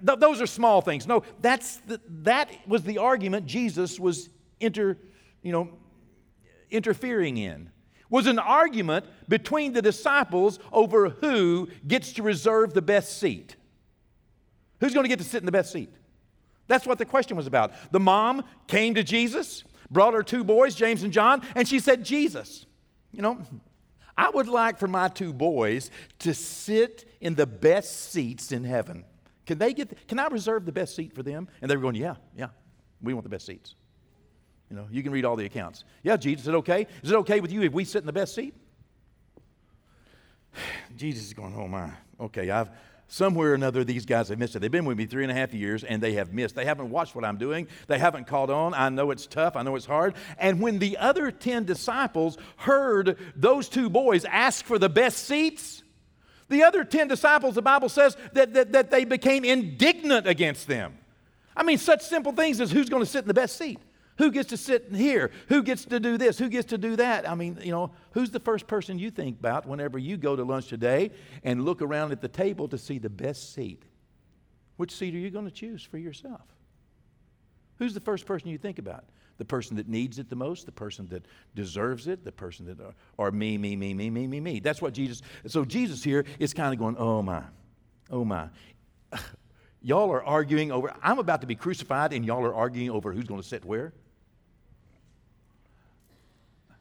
those 0.02 0.40
are 0.40 0.48
small 0.48 0.80
things. 0.80 1.06
No, 1.06 1.22
that's 1.40 1.76
the, 1.76 2.00
that 2.22 2.50
was 2.66 2.82
the 2.82 2.98
argument 2.98 3.46
Jesus 3.46 4.00
was 4.00 4.28
inter, 4.59 4.98
you 5.42 5.52
know, 5.52 5.68
interfering 6.68 7.37
in 7.37 7.70
was 8.10 8.26
an 8.26 8.38
argument 8.38 9.06
between 9.28 9.72
the 9.72 9.82
disciples 9.82 10.58
over 10.72 11.08
who 11.08 11.68
gets 11.86 12.12
to 12.14 12.22
reserve 12.22 12.74
the 12.74 12.82
best 12.82 13.18
seat. 13.18 13.56
Who's 14.80 14.94
going 14.94 15.04
to 15.04 15.08
get 15.08 15.18
to 15.18 15.24
sit 15.24 15.38
in 15.38 15.46
the 15.46 15.52
best 15.52 15.72
seat? 15.72 15.92
That's 16.68 16.86
what 16.86 16.98
the 16.98 17.04
question 17.04 17.36
was 17.36 17.46
about. 17.46 17.72
The 17.92 18.00
mom 18.00 18.44
came 18.66 18.94
to 18.94 19.02
Jesus, 19.02 19.64
brought 19.90 20.14
her 20.14 20.22
two 20.22 20.44
boys, 20.44 20.74
James 20.74 21.02
and 21.02 21.12
John, 21.12 21.42
and 21.54 21.66
she 21.66 21.80
said, 21.80 22.04
Jesus, 22.04 22.66
you 23.12 23.22
know, 23.22 23.40
I 24.16 24.30
would 24.30 24.48
like 24.48 24.78
for 24.78 24.88
my 24.88 25.08
two 25.08 25.32
boys 25.32 25.90
to 26.20 26.34
sit 26.34 27.08
in 27.20 27.34
the 27.34 27.46
best 27.46 28.10
seats 28.10 28.50
in 28.50 28.64
heaven. 28.64 29.04
Can 29.46 29.58
they 29.58 29.72
get, 29.72 30.08
can 30.08 30.18
I 30.18 30.26
reserve 30.26 30.64
the 30.64 30.72
best 30.72 30.96
seat 30.96 31.14
for 31.14 31.22
them? 31.22 31.48
And 31.60 31.70
they 31.70 31.76
were 31.76 31.82
going, 31.82 31.94
Yeah, 31.94 32.16
yeah, 32.36 32.48
we 33.00 33.14
want 33.14 33.24
the 33.24 33.30
best 33.30 33.46
seats. 33.46 33.74
You 34.70 34.76
know, 34.76 34.87
you 34.90 35.02
can 35.02 35.12
read 35.12 35.24
all 35.24 35.37
the 35.37 35.44
accounts. 35.44 35.85
Yeah, 36.02 36.16
Jesus, 36.16 36.42
is 36.42 36.48
it 36.48 36.55
okay? 36.57 36.87
Is 37.02 37.11
it 37.11 37.16
okay 37.16 37.40
with 37.40 37.52
you 37.52 37.62
if 37.62 37.72
we 37.72 37.85
sit 37.85 38.00
in 38.00 38.07
the 38.07 38.12
best 38.12 38.35
seat? 38.35 38.55
Jesus 40.96 41.26
is 41.26 41.35
going, 41.35 41.55
oh 41.57 41.68
my, 41.68 41.90
okay, 42.20 42.50
I've 42.50 42.70
somewhere 43.09 43.52
or 43.52 43.55
another 43.55 43.85
these 43.85 44.07
guys 44.07 44.29
have 44.29 44.38
missed 44.38 44.57
it. 44.57 44.61
They've 44.61 44.70
been 44.70 44.85
with 44.85 44.98
me 44.98 45.07
three 45.07 45.22
and 45.22 45.31
a 45.31 45.35
half 45.35 45.55
years 45.55 45.85
and 45.85 46.02
they 46.02 46.14
have 46.14 46.33
missed. 46.33 46.55
They 46.55 46.64
haven't 46.64 46.90
watched 46.90 47.14
what 47.14 47.24
I'm 47.24 47.37
doing. 47.37 47.68
They 47.87 47.98
haven't 47.98 48.26
called 48.26 48.50
on. 48.50 48.74
I 48.74 48.88
know 48.88 49.11
it's 49.11 49.26
tough. 49.26 49.57
I 49.57 49.62
know 49.62 49.76
it's 49.76 49.87
hard. 49.87 50.14
And 50.38 50.61
when 50.61 50.79
the 50.79 50.96
other 50.98 51.31
10 51.31 51.64
disciples 51.64 52.37
heard 52.57 53.18
those 53.37 53.68
two 53.68 53.88
boys 53.88 54.24
ask 54.24 54.64
for 54.64 54.79
the 54.79 54.88
best 54.88 55.26
seats, 55.26 55.83
the 56.48 56.64
other 56.64 56.85
10 56.85 57.09
disciples, 57.09 57.55
the 57.55 57.62
Bible 57.62 57.88
says 57.88 58.16
that, 58.33 58.55
that, 58.55 58.72
that 58.72 58.90
they 58.90 59.05
became 59.05 59.44
indignant 59.44 60.26
against 60.26 60.66
them. 60.66 60.96
I 61.57 61.62
mean, 61.62 61.79
such 61.79 62.02
simple 62.02 62.33
things 62.33 62.61
as 62.61 62.70
who's 62.70 62.88
going 62.88 63.02
to 63.02 63.09
sit 63.09 63.22
in 63.22 63.29
the 63.29 63.35
best 63.35 63.57
seat. 63.57 63.79
Who 64.18 64.31
gets 64.31 64.48
to 64.50 64.57
sit 64.57 64.94
here? 64.94 65.31
Who 65.48 65.62
gets 65.62 65.85
to 65.87 66.00
do 66.00 66.16
this? 66.16 66.38
Who 66.38 66.48
gets 66.48 66.68
to 66.68 66.79
do 66.79 66.96
that? 66.96 67.29
I 67.29 67.35
mean, 67.35 67.59
you 67.62 67.70
know, 67.70 67.90
who's 68.12 68.31
the 68.31 68.40
first 68.40 68.66
person 68.66 68.98
you 68.98 69.11
think 69.11 69.38
about 69.38 69.66
whenever 69.66 69.98
you 69.98 70.16
go 70.16 70.35
to 70.35 70.42
lunch 70.42 70.68
today 70.68 71.11
and 71.44 71.64
look 71.64 71.83
around 71.83 72.12
at 72.12 72.22
the 72.22 72.29
table 72.29 72.66
to 72.68 72.79
see 72.79 72.98
the 72.98 73.11
best 73.11 73.52
seat? 73.52 73.83
Which 74.76 74.92
seat 74.92 75.14
are 75.14 75.18
you 75.18 75.31
going 75.31 75.44
to 75.44 75.50
choose 75.50 75.83
for 75.83 75.98
yourself? 75.98 76.42
Who's 77.79 77.92
the 77.92 78.00
first 78.00 78.24
person 78.24 78.48
you 78.48 78.59
think 78.59 78.79
about? 78.79 79.05
The 79.37 79.44
person 79.44 79.76
that 79.76 79.87
needs 79.87 80.18
it 80.18 80.31
the 80.31 80.37
most, 80.37 80.64
the 80.64 80.72
person 80.72 81.07
that 81.09 81.26
deserves 81.55 82.07
it, 82.07 82.24
the 82.24 82.33
person 82.33 82.64
that, 82.66 82.81
or, 82.81 82.94
or 83.18 83.31
me, 83.31 83.59
me, 83.59 83.76
me, 83.76 83.92
me, 83.92 84.09
me, 84.09 84.26
me, 84.26 84.40
me. 84.40 84.61
That's 84.61 84.81
what 84.81 84.94
Jesus, 84.94 85.20
so 85.46 85.62
Jesus 85.62 86.02
here 86.02 86.24
is 86.38 86.55
kind 86.55 86.72
of 86.72 86.79
going, 86.79 86.96
oh 86.96 87.20
my, 87.20 87.42
oh 88.11 88.24
my. 88.24 88.48
y'all 89.83 90.11
are 90.11 90.24
arguing 90.24 90.72
over, 90.72 90.94
I'm 91.02 91.18
about 91.18 91.42
to 91.42 91.46
be 91.46 91.55
crucified, 91.55 92.14
and 92.14 92.24
y'all 92.24 92.46
are 92.46 92.55
arguing 92.55 92.90
over 92.90 93.12
who's 93.12 93.26
going 93.26 93.42
to 93.42 93.46
sit 93.46 93.62
where? 93.62 93.92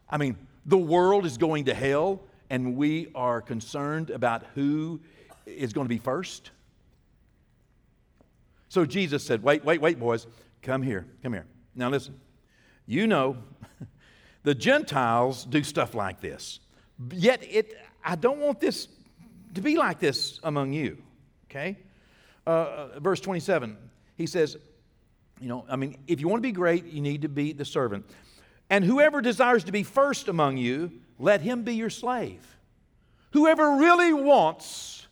I 0.09 0.17
mean, 0.17 0.37
the 0.65 0.77
world 0.77 1.25
is 1.25 1.37
going 1.37 1.65
to 1.65 1.73
hell, 1.73 2.21
and 2.49 2.75
we 2.75 3.09
are 3.15 3.41
concerned 3.41 4.09
about 4.09 4.43
who 4.55 5.01
is 5.45 5.73
going 5.73 5.85
to 5.85 5.89
be 5.89 5.99
first. 5.99 6.51
So 8.69 8.85
Jesus 8.85 9.23
said, 9.23 9.43
Wait, 9.43 9.63
wait, 9.63 9.81
wait, 9.81 9.99
boys, 9.99 10.27
come 10.61 10.81
here, 10.81 11.05
come 11.23 11.33
here. 11.33 11.45
Now 11.75 11.89
listen, 11.89 12.19
you 12.85 13.07
know, 13.07 13.37
the 14.43 14.55
Gentiles 14.55 15.45
do 15.45 15.63
stuff 15.63 15.93
like 15.93 16.21
this. 16.21 16.59
Yet 17.11 17.43
it, 17.43 17.77
I 18.03 18.15
don't 18.15 18.39
want 18.39 18.59
this 18.59 18.87
to 19.53 19.61
be 19.61 19.77
like 19.77 19.99
this 19.99 20.39
among 20.43 20.73
you, 20.73 21.01
okay? 21.49 21.77
Uh, 22.45 22.49
uh 22.49 22.99
verse 22.99 23.19
27, 23.21 23.77
he 24.17 24.27
says, 24.27 24.57
you 25.39 25.49
know, 25.49 25.65
I 25.69 25.75
mean, 25.75 25.97
if 26.07 26.21
you 26.21 26.27
want 26.27 26.41
to 26.41 26.47
be 26.47 26.53
great, 26.53 26.85
you 26.85 27.01
need 27.01 27.23
to 27.23 27.29
be 27.29 27.53
the 27.53 27.65
servant. 27.65 28.05
And 28.69 28.83
whoever 28.83 29.21
desires 29.21 29.63
to 29.65 29.71
be 29.71 29.83
first 29.83 30.27
among 30.27 30.57
you, 30.57 30.91
let 31.19 31.41
him 31.41 31.63
be 31.63 31.75
your 31.75 31.89
slave. 31.89 32.57
Whoever 33.31 33.77
really 33.77 34.13
wants 34.13 35.07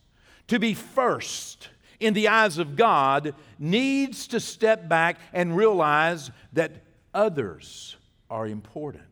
to 0.47 0.59
be 0.59 0.73
first 0.73 1.69
in 1.99 2.13
the 2.13 2.27
eyes 2.27 2.57
of 2.57 2.75
God 2.75 3.35
needs 3.59 4.27
to 4.27 4.39
step 4.39 4.89
back 4.89 5.19
and 5.31 5.55
realize 5.55 6.31
that 6.53 6.71
others 7.13 7.95
are 8.29 8.47
important. 8.47 9.03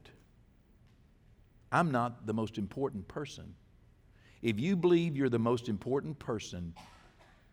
I'm 1.72 1.92
not 1.92 2.26
the 2.26 2.34
most 2.34 2.58
important 2.58 3.08
person. 3.08 3.54
If 4.42 4.60
you 4.60 4.76
believe 4.76 5.16
you're 5.16 5.30
the 5.30 5.40
most 5.40 5.70
important 5.70 6.20
person 6.20 6.74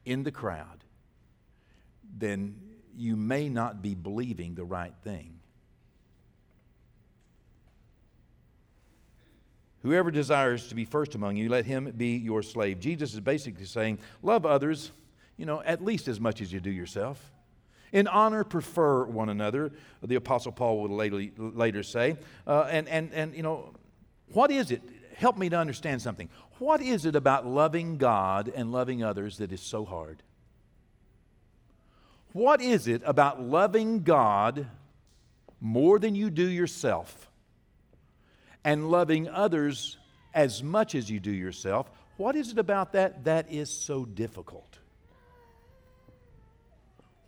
in 0.05 0.22
the 0.22 0.33
crowd, 0.33 0.85
then 2.16 2.57
you 2.96 3.14
may 3.14 3.48
not 3.48 3.83
be 3.83 3.94
believing 3.94 4.55
the 4.55 4.64
right 4.64 4.94
thing. 5.05 5.38
Whoever 9.83 10.11
desires 10.11 10.69
to 10.69 10.75
be 10.75 10.85
first 10.85 11.14
among 11.14 11.37
you, 11.37 11.49
let 11.49 11.64
him 11.64 11.93
be 11.97 12.17
your 12.17 12.43
slave. 12.43 12.81
Jesus 12.81 13.14
is 13.14 13.21
basically 13.21 13.64
saying, 13.64 13.99
love 14.23 14.45
others, 14.45 14.91
you 15.37 15.47
know, 15.47 15.62
at 15.62 15.85
least 15.85 16.09
as 16.09 16.19
much 16.19 16.41
as 16.41 16.53
you 16.53 16.61
do 16.61 16.71
yourself. 16.71 17.33
In 17.93 18.07
honor, 18.07 18.45
prefer 18.45 19.05
one 19.05 19.29
another, 19.29 19.73
the 20.03 20.17
Apostle 20.17 20.53
Paul 20.53 20.83
would 20.83 20.91
later, 20.91 21.31
later 21.38 21.83
say. 21.83 22.17
Uh, 22.47 22.62
and, 22.71 22.88
and, 22.88 23.12
and, 23.14 23.35
you 23.35 23.43
know, 23.43 23.73
what 24.33 24.51
is 24.51 24.71
it? 24.71 24.83
Help 25.14 25.38
me 25.38 25.49
to 25.49 25.57
understand 25.57 26.03
something. 26.03 26.29
What 26.59 26.83
is 26.83 27.07
it 27.07 27.17
about 27.17 27.47
loving 27.47 27.97
God 27.97 28.53
and 28.55 28.73
loving 28.73 29.03
others 29.03 29.38
that 29.38 29.53
is 29.53 29.61
so 29.61 29.85
hard? 29.85 30.23
What 32.33 32.61
is 32.61 32.88
it 32.88 33.03
about 33.05 33.41
loving 33.41 34.03
God 34.03 34.67
more 35.61 35.99
than 35.99 36.14
you 36.14 36.31
do 36.31 36.47
yourself? 36.47 37.31
And 38.64 38.90
loving 38.90 39.29
others 39.29 39.97
as 40.35 40.62
much 40.62 40.94
as 40.94 41.11
you 41.11 41.21
do 41.21 41.31
yourself. 41.31 41.90
What 42.16 42.37
is 42.37 42.51
it 42.51 42.59
about 42.59 42.92
that 42.92 43.25
that 43.25 43.51
is 43.51 43.71
so 43.71 44.05
difficult? 44.05 44.79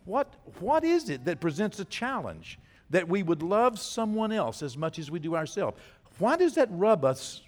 What, 0.05 0.33
what 0.59 0.83
is 0.83 1.09
it 1.09 1.25
that 1.25 1.39
presents 1.39 1.79
a 1.79 1.85
challenge 1.85 2.59
that 2.89 3.07
we 3.07 3.23
would 3.23 3.41
love 3.41 3.79
someone 3.79 4.31
else 4.31 4.61
as 4.61 4.77
much 4.77 4.99
as 4.99 5.09
we 5.09 5.19
do 5.19 5.35
ourselves? 5.35 5.77
Why 6.19 6.35
does 6.35 6.55
that 6.55 6.67
rub 6.71 7.05
us 7.05 7.41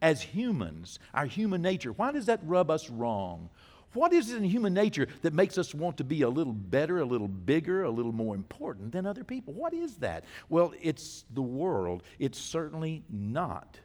as 0.00 0.20
humans, 0.20 0.98
our 1.14 1.26
human 1.26 1.62
nature? 1.62 1.92
Why 1.92 2.12
does 2.12 2.26
that 2.26 2.40
rub 2.44 2.70
us 2.70 2.90
wrong? 2.90 3.48
What 3.94 4.12
is 4.12 4.30
it 4.30 4.38
in 4.38 4.44
human 4.44 4.72
nature 4.72 5.06
that 5.20 5.34
makes 5.34 5.58
us 5.58 5.74
want 5.74 5.98
to 5.98 6.04
be 6.04 6.22
a 6.22 6.28
little 6.28 6.52
better, 6.52 7.00
a 7.00 7.04
little 7.04 7.28
bigger, 7.28 7.82
a 7.82 7.90
little 7.90 8.12
more 8.12 8.34
important 8.34 8.92
than 8.92 9.06
other 9.06 9.24
people? 9.24 9.52
What 9.52 9.74
is 9.74 9.96
that? 9.96 10.24
Well, 10.48 10.72
it's 10.80 11.24
the 11.34 11.42
world. 11.42 12.02
It's 12.18 12.38
certainly 12.38 13.02
not 13.10 13.78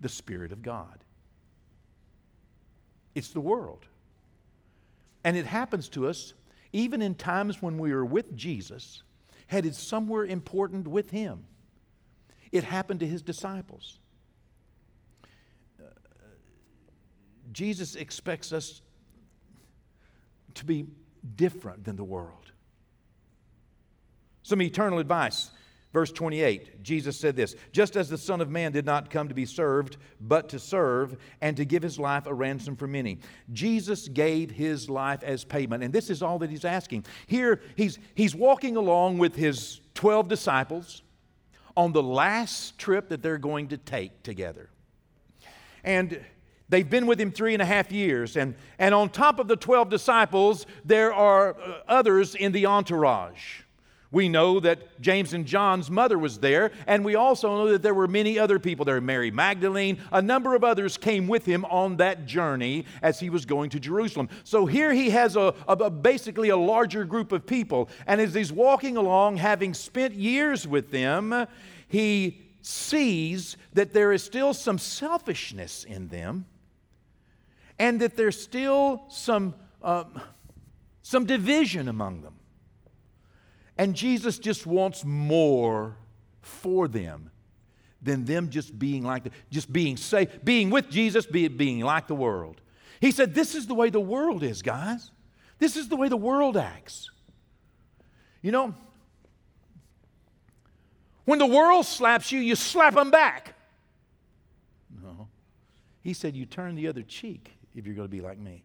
the 0.00 0.08
Spirit 0.08 0.52
of 0.52 0.62
God. 0.62 1.04
It's 3.14 3.30
the 3.30 3.40
world. 3.40 3.86
And 5.24 5.36
it 5.36 5.46
happens 5.46 5.88
to 5.90 6.08
us 6.08 6.34
even 6.72 7.02
in 7.02 7.14
times 7.14 7.60
when 7.60 7.78
we 7.78 7.92
are 7.92 8.04
with 8.04 8.34
Jesus, 8.36 9.02
headed 9.46 9.74
somewhere 9.74 10.24
important 10.24 10.88
with 10.88 11.10
Him. 11.10 11.44
It 12.50 12.64
happened 12.64 13.00
to 13.00 13.06
His 13.06 13.22
disciples. 13.22 13.98
Uh, 15.78 15.88
Jesus 17.52 17.94
expects 17.94 18.52
us 18.52 18.80
to 20.56 20.64
be 20.64 20.86
different 21.36 21.84
than 21.84 21.96
the 21.96 22.04
world. 22.04 22.52
Some 24.42 24.62
eternal 24.62 24.98
advice. 24.98 25.50
Verse 25.92 26.10
28, 26.10 26.82
Jesus 26.82 27.18
said 27.18 27.36
this 27.36 27.54
Just 27.70 27.96
as 27.96 28.08
the 28.08 28.16
Son 28.16 28.40
of 28.40 28.48
Man 28.48 28.72
did 28.72 28.86
not 28.86 29.10
come 29.10 29.28
to 29.28 29.34
be 29.34 29.44
served, 29.44 29.98
but 30.20 30.48
to 30.48 30.58
serve, 30.58 31.18
and 31.42 31.56
to 31.58 31.66
give 31.66 31.82
his 31.82 31.98
life 31.98 32.26
a 32.26 32.32
ransom 32.32 32.76
for 32.76 32.86
many. 32.86 33.18
Jesus 33.52 34.08
gave 34.08 34.50
his 34.50 34.88
life 34.88 35.22
as 35.22 35.44
payment, 35.44 35.82
and 35.82 35.92
this 35.92 36.08
is 36.08 36.22
all 36.22 36.38
that 36.38 36.48
he's 36.48 36.64
asking. 36.64 37.04
Here, 37.26 37.60
he's, 37.76 37.98
he's 38.14 38.34
walking 38.34 38.76
along 38.76 39.18
with 39.18 39.36
his 39.36 39.80
12 39.94 40.28
disciples 40.28 41.02
on 41.76 41.92
the 41.92 42.02
last 42.02 42.78
trip 42.78 43.10
that 43.10 43.22
they're 43.22 43.38
going 43.38 43.68
to 43.68 43.76
take 43.76 44.22
together. 44.22 44.70
And 45.84 46.24
They've 46.72 46.88
been 46.88 47.06
with 47.06 47.20
him 47.20 47.30
three 47.30 47.52
and 47.52 47.60
a 47.60 47.66
half 47.66 47.92
years. 47.92 48.34
And, 48.34 48.54
and 48.78 48.94
on 48.94 49.10
top 49.10 49.38
of 49.38 49.46
the 49.46 49.56
12 49.56 49.90
disciples, 49.90 50.64
there 50.86 51.12
are 51.12 51.50
uh, 51.50 51.80
others 51.86 52.34
in 52.34 52.52
the 52.52 52.64
entourage. 52.64 53.60
We 54.10 54.30
know 54.30 54.58
that 54.60 54.98
James 54.98 55.34
and 55.34 55.44
John's 55.44 55.90
mother 55.90 56.18
was 56.18 56.38
there, 56.38 56.70
and 56.86 57.04
we 57.04 57.14
also 57.14 57.54
know 57.58 57.72
that 57.72 57.82
there 57.82 57.92
were 57.92 58.08
many 58.08 58.38
other 58.38 58.58
people 58.58 58.86
there. 58.86 59.02
Mary 59.02 59.30
Magdalene, 59.30 59.98
a 60.12 60.22
number 60.22 60.54
of 60.54 60.64
others 60.64 60.96
came 60.96 61.28
with 61.28 61.44
him 61.44 61.66
on 61.66 61.98
that 61.98 62.24
journey 62.24 62.86
as 63.02 63.20
he 63.20 63.28
was 63.28 63.44
going 63.44 63.68
to 63.68 63.78
Jerusalem. 63.78 64.30
So 64.42 64.64
here 64.64 64.94
he 64.94 65.10
has 65.10 65.36
a, 65.36 65.54
a, 65.68 65.90
basically 65.90 66.48
a 66.48 66.56
larger 66.56 67.04
group 67.04 67.32
of 67.32 67.46
people, 67.46 67.90
and 68.06 68.18
as 68.18 68.32
he's 68.32 68.50
walking 68.50 68.96
along, 68.96 69.36
having 69.36 69.74
spent 69.74 70.14
years 70.14 70.66
with 70.66 70.90
them, 70.90 71.46
he 71.86 72.40
sees 72.62 73.58
that 73.74 73.92
there 73.92 74.10
is 74.10 74.22
still 74.22 74.54
some 74.54 74.78
selfishness 74.78 75.84
in 75.84 76.08
them 76.08 76.46
and 77.82 78.00
that 78.00 78.16
there's 78.16 78.40
still 78.40 79.02
some, 79.08 79.56
uh, 79.82 80.04
some 81.02 81.26
division 81.26 81.88
among 81.88 82.22
them. 82.22 82.34
And 83.76 83.96
Jesus 83.96 84.38
just 84.38 84.68
wants 84.68 85.04
more 85.04 85.96
for 86.40 86.86
them 86.86 87.32
than 88.00 88.24
them 88.24 88.50
just 88.50 88.78
being 88.78 89.02
like, 89.02 89.24
the, 89.24 89.30
just 89.50 89.72
being 89.72 89.96
safe, 89.96 90.28
being 90.44 90.70
with 90.70 90.90
Jesus, 90.90 91.26
be, 91.26 91.48
being 91.48 91.80
like 91.80 92.06
the 92.06 92.14
world. 92.14 92.60
He 93.00 93.10
said, 93.10 93.34
This 93.34 93.56
is 93.56 93.66
the 93.66 93.74
way 93.74 93.90
the 93.90 93.98
world 93.98 94.44
is, 94.44 94.62
guys. 94.62 95.10
This 95.58 95.76
is 95.76 95.88
the 95.88 95.96
way 95.96 96.08
the 96.08 96.16
world 96.16 96.56
acts. 96.56 97.10
You 98.42 98.52
know, 98.52 98.76
when 101.24 101.40
the 101.40 101.46
world 101.46 101.84
slaps 101.84 102.30
you, 102.30 102.38
you 102.38 102.54
slap 102.54 102.94
them 102.94 103.10
back. 103.10 103.56
No. 105.02 105.26
He 106.00 106.12
said, 106.12 106.36
You 106.36 106.46
turn 106.46 106.76
the 106.76 106.86
other 106.86 107.02
cheek 107.02 107.56
if 107.74 107.86
you're 107.86 107.94
going 107.94 108.08
to 108.08 108.10
be 108.10 108.20
like 108.20 108.38
me. 108.38 108.64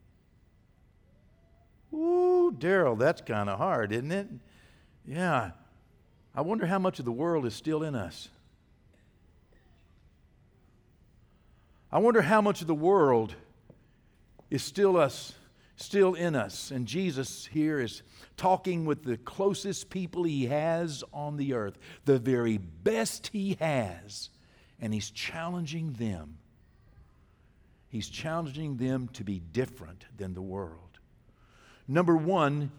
Ooh, 1.93 2.53
Daryl, 2.57 2.97
that's 2.97 3.21
kind 3.21 3.49
of 3.49 3.57
hard, 3.57 3.91
isn't 3.91 4.11
it? 4.11 4.27
Yeah. 5.05 5.51
I 6.35 6.41
wonder 6.41 6.65
how 6.65 6.79
much 6.79 6.99
of 6.99 7.05
the 7.05 7.11
world 7.11 7.45
is 7.45 7.55
still 7.55 7.83
in 7.83 7.95
us. 7.95 8.29
I 11.91 11.99
wonder 11.99 12.21
how 12.21 12.41
much 12.41 12.61
of 12.61 12.67
the 12.67 12.75
world 12.75 13.33
is 14.49 14.61
still 14.61 14.97
us, 14.97 15.33
still 15.77 16.13
in 16.13 16.35
us. 16.35 16.71
And 16.71 16.85
Jesus 16.85 17.45
here 17.45 17.79
is 17.79 18.03
talking 18.35 18.85
with 18.85 19.03
the 19.03 19.17
closest 19.17 19.89
people 19.89 20.23
he 20.23 20.47
has 20.47 21.03
on 21.13 21.37
the 21.37 21.53
earth, 21.53 21.77
the 22.03 22.19
very 22.19 22.57
best 22.57 23.27
he 23.27 23.57
has, 23.61 24.29
and 24.81 24.93
he's 24.93 25.09
challenging 25.09 25.93
them 25.93 26.37
He's 27.97 28.09
challenging 28.09 28.77
them 28.77 29.09
to 29.13 29.23
be 29.23 29.39
different 29.39 30.05
than 30.17 30.35
the 30.35 30.41
world. 30.41 30.99
Number 31.87 32.15
one, 32.15 32.69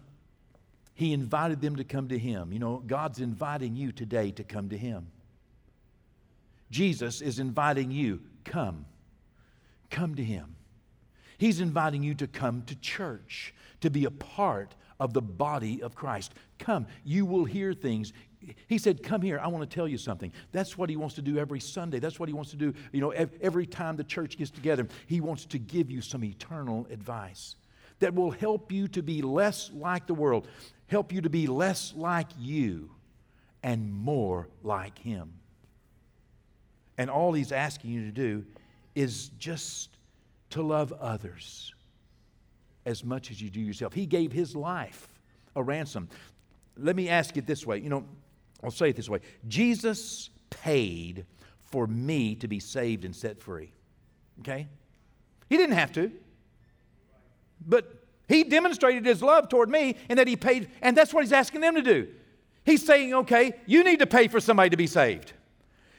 he 0.93 1.11
invited 1.11 1.59
them 1.59 1.75
to 1.75 1.83
come 1.83 2.07
to 2.07 2.17
him. 2.17 2.53
You 2.53 2.59
know, 2.59 2.81
God's 2.87 3.19
inviting 3.19 3.75
you 3.75 3.91
today 3.91 4.31
to 4.31 4.45
come 4.45 4.69
to 4.69 4.77
him. 4.77 5.07
Jesus 6.71 7.19
is 7.19 7.37
inviting 7.37 7.91
you, 7.91 8.21
come. 8.45 8.85
Come 9.89 10.15
to 10.15 10.23
him. 10.23 10.55
He's 11.37 11.59
inviting 11.59 12.01
you 12.01 12.13
to 12.13 12.25
come 12.25 12.61
to 12.67 12.75
church, 12.77 13.53
to 13.81 13.89
be 13.89 14.05
a 14.05 14.11
part 14.11 14.73
of 15.01 15.13
the 15.13 15.21
body 15.21 15.83
of 15.83 15.95
Christ. 15.95 16.33
Come, 16.59 16.87
you 17.03 17.25
will 17.25 17.43
hear 17.43 17.73
things. 17.73 18.13
He 18.67 18.77
said, 18.77 19.03
Come 19.03 19.21
here, 19.21 19.39
I 19.39 19.47
want 19.47 19.69
to 19.69 19.75
tell 19.75 19.87
you 19.87 19.97
something. 19.97 20.31
That's 20.51 20.77
what 20.77 20.89
he 20.89 20.95
wants 20.95 21.15
to 21.15 21.21
do 21.21 21.37
every 21.37 21.59
Sunday. 21.59 21.99
That's 21.99 22.19
what 22.19 22.29
he 22.29 22.33
wants 22.33 22.51
to 22.51 22.57
do, 22.57 22.73
you 22.91 23.01
know, 23.01 23.11
every 23.11 23.65
time 23.65 23.97
the 23.97 24.03
church 24.03 24.37
gets 24.37 24.51
together. 24.51 24.87
He 25.07 25.21
wants 25.21 25.45
to 25.47 25.59
give 25.59 25.91
you 25.91 26.01
some 26.01 26.23
eternal 26.23 26.87
advice. 26.89 27.55
that 27.99 28.15
will 28.15 28.31
help 28.31 28.71
you 28.71 28.87
to 28.87 29.03
be 29.03 29.21
less 29.21 29.71
like 29.73 30.07
the 30.07 30.13
world, 30.13 30.47
help 30.87 31.11
you 31.11 31.21
to 31.21 31.29
be 31.29 31.47
less 31.47 31.93
like 31.95 32.27
you 32.39 32.89
and 33.61 33.93
more 33.93 34.47
like 34.63 34.97
Him. 34.99 35.33
And 36.97 37.09
all 37.09 37.33
He's 37.33 37.51
asking 37.51 37.91
you 37.91 38.05
to 38.05 38.11
do 38.11 38.45
is 38.95 39.29
just 39.37 39.89
to 40.51 40.61
love 40.61 40.93
others 40.93 41.73
as 42.85 43.03
much 43.03 43.31
as 43.31 43.41
you 43.41 43.49
do 43.49 43.59
yourself. 43.59 43.93
He 43.93 44.05
gave 44.05 44.31
His 44.31 44.55
life 44.55 45.07
a 45.55 45.61
ransom. 45.63 46.09
Let 46.77 46.95
me 46.95 47.09
ask 47.09 47.35
it 47.37 47.45
this 47.45 47.65
way. 47.65 47.79
You 47.79 47.89
know, 47.89 48.05
I'll 48.63 48.71
say 48.71 48.89
it 48.89 48.95
this 48.95 49.09
way 49.09 49.19
Jesus 49.47 50.29
paid 50.49 51.25
for 51.65 51.87
me 51.87 52.35
to 52.35 52.47
be 52.47 52.59
saved 52.59 53.05
and 53.05 53.15
set 53.15 53.39
free. 53.41 53.71
Okay? 54.39 54.67
He 55.49 55.57
didn't 55.57 55.75
have 55.75 55.91
to. 55.93 56.11
But 57.65 57.93
he 58.27 58.43
demonstrated 58.43 59.05
his 59.05 59.21
love 59.21 59.49
toward 59.49 59.69
me 59.69 59.95
and 60.07 60.19
that 60.19 60.27
he 60.27 60.35
paid, 60.35 60.69
and 60.81 60.95
that's 60.95 61.13
what 61.13 61.23
he's 61.23 61.33
asking 61.33 61.61
them 61.61 61.75
to 61.75 61.81
do. 61.81 62.07
He's 62.65 62.85
saying, 62.85 63.13
okay, 63.13 63.53
you 63.65 63.83
need 63.83 63.99
to 63.99 64.07
pay 64.07 64.27
for 64.27 64.39
somebody 64.39 64.69
to 64.69 64.77
be 64.77 64.87
saved. 64.87 65.33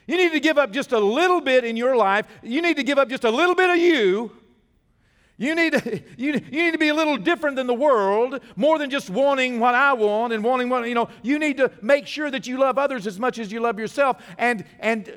You 0.07 0.17
need 0.17 0.31
to 0.31 0.39
give 0.39 0.57
up 0.57 0.71
just 0.71 0.91
a 0.91 0.99
little 0.99 1.41
bit 1.41 1.63
in 1.63 1.77
your 1.77 1.95
life. 1.95 2.25
You 2.41 2.61
need 2.61 2.77
to 2.77 2.83
give 2.83 2.97
up 2.97 3.09
just 3.09 3.23
a 3.23 3.29
little 3.29 3.55
bit 3.55 3.69
of 3.69 3.77
you. 3.77 4.31
You 5.41 5.55
need, 5.55 5.73
to, 5.73 6.01
you, 6.17 6.33
you 6.33 6.63
need 6.63 6.71
to 6.73 6.77
be 6.77 6.89
a 6.89 6.93
little 6.93 7.17
different 7.17 7.55
than 7.55 7.65
the 7.65 7.73
world, 7.73 8.39
more 8.55 8.77
than 8.77 8.91
just 8.91 9.09
wanting 9.09 9.59
what 9.59 9.73
I 9.73 9.93
want 9.93 10.33
and 10.33 10.43
wanting 10.43 10.69
what, 10.69 10.87
you 10.87 10.93
know. 10.93 11.09
You 11.23 11.39
need 11.39 11.57
to 11.57 11.71
make 11.81 12.05
sure 12.05 12.29
that 12.29 12.45
you 12.45 12.59
love 12.59 12.77
others 12.77 13.07
as 13.07 13.19
much 13.19 13.39
as 13.39 13.51
you 13.51 13.59
love 13.59 13.79
yourself. 13.79 14.23
And, 14.37 14.63
and 14.79 15.11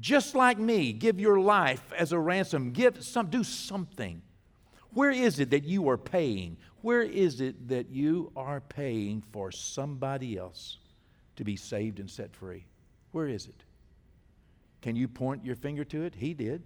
just 0.00 0.34
like 0.34 0.58
me, 0.58 0.92
give 0.92 1.20
your 1.20 1.38
life 1.38 1.92
as 1.96 2.10
a 2.10 2.18
ransom. 2.18 2.72
Give 2.72 3.00
some, 3.04 3.26
do 3.30 3.44
something. 3.44 4.22
Where 4.92 5.12
is 5.12 5.38
it 5.38 5.50
that 5.50 5.62
you 5.62 5.88
are 5.88 5.98
paying? 5.98 6.56
Where 6.82 7.02
is 7.02 7.40
it 7.40 7.68
that 7.68 7.90
you 7.90 8.32
are 8.34 8.60
paying 8.60 9.22
for 9.30 9.52
somebody 9.52 10.36
else 10.36 10.78
to 11.36 11.44
be 11.44 11.54
saved 11.54 12.00
and 12.00 12.10
set 12.10 12.34
free? 12.34 12.64
Where 13.12 13.28
is 13.28 13.46
it? 13.46 13.62
Can 14.82 14.96
you 14.96 15.06
point 15.06 15.44
your 15.44 15.54
finger 15.54 15.84
to 15.84 16.02
it? 16.02 16.16
He 16.16 16.34
did. 16.34 16.64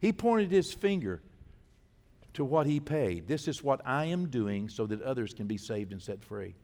He 0.00 0.14
pointed 0.14 0.50
his 0.50 0.72
finger 0.72 1.20
to 2.34 2.44
what 2.44 2.66
he 2.66 2.80
paid. 2.80 3.28
This 3.28 3.48
is 3.48 3.62
what 3.62 3.80
I 3.84 4.06
am 4.06 4.28
doing 4.28 4.68
so 4.68 4.86
that 4.86 5.02
others 5.02 5.34
can 5.34 5.46
be 5.46 5.58
saved 5.58 5.92
and 5.92 6.00
set 6.00 6.22
free. 6.24 6.54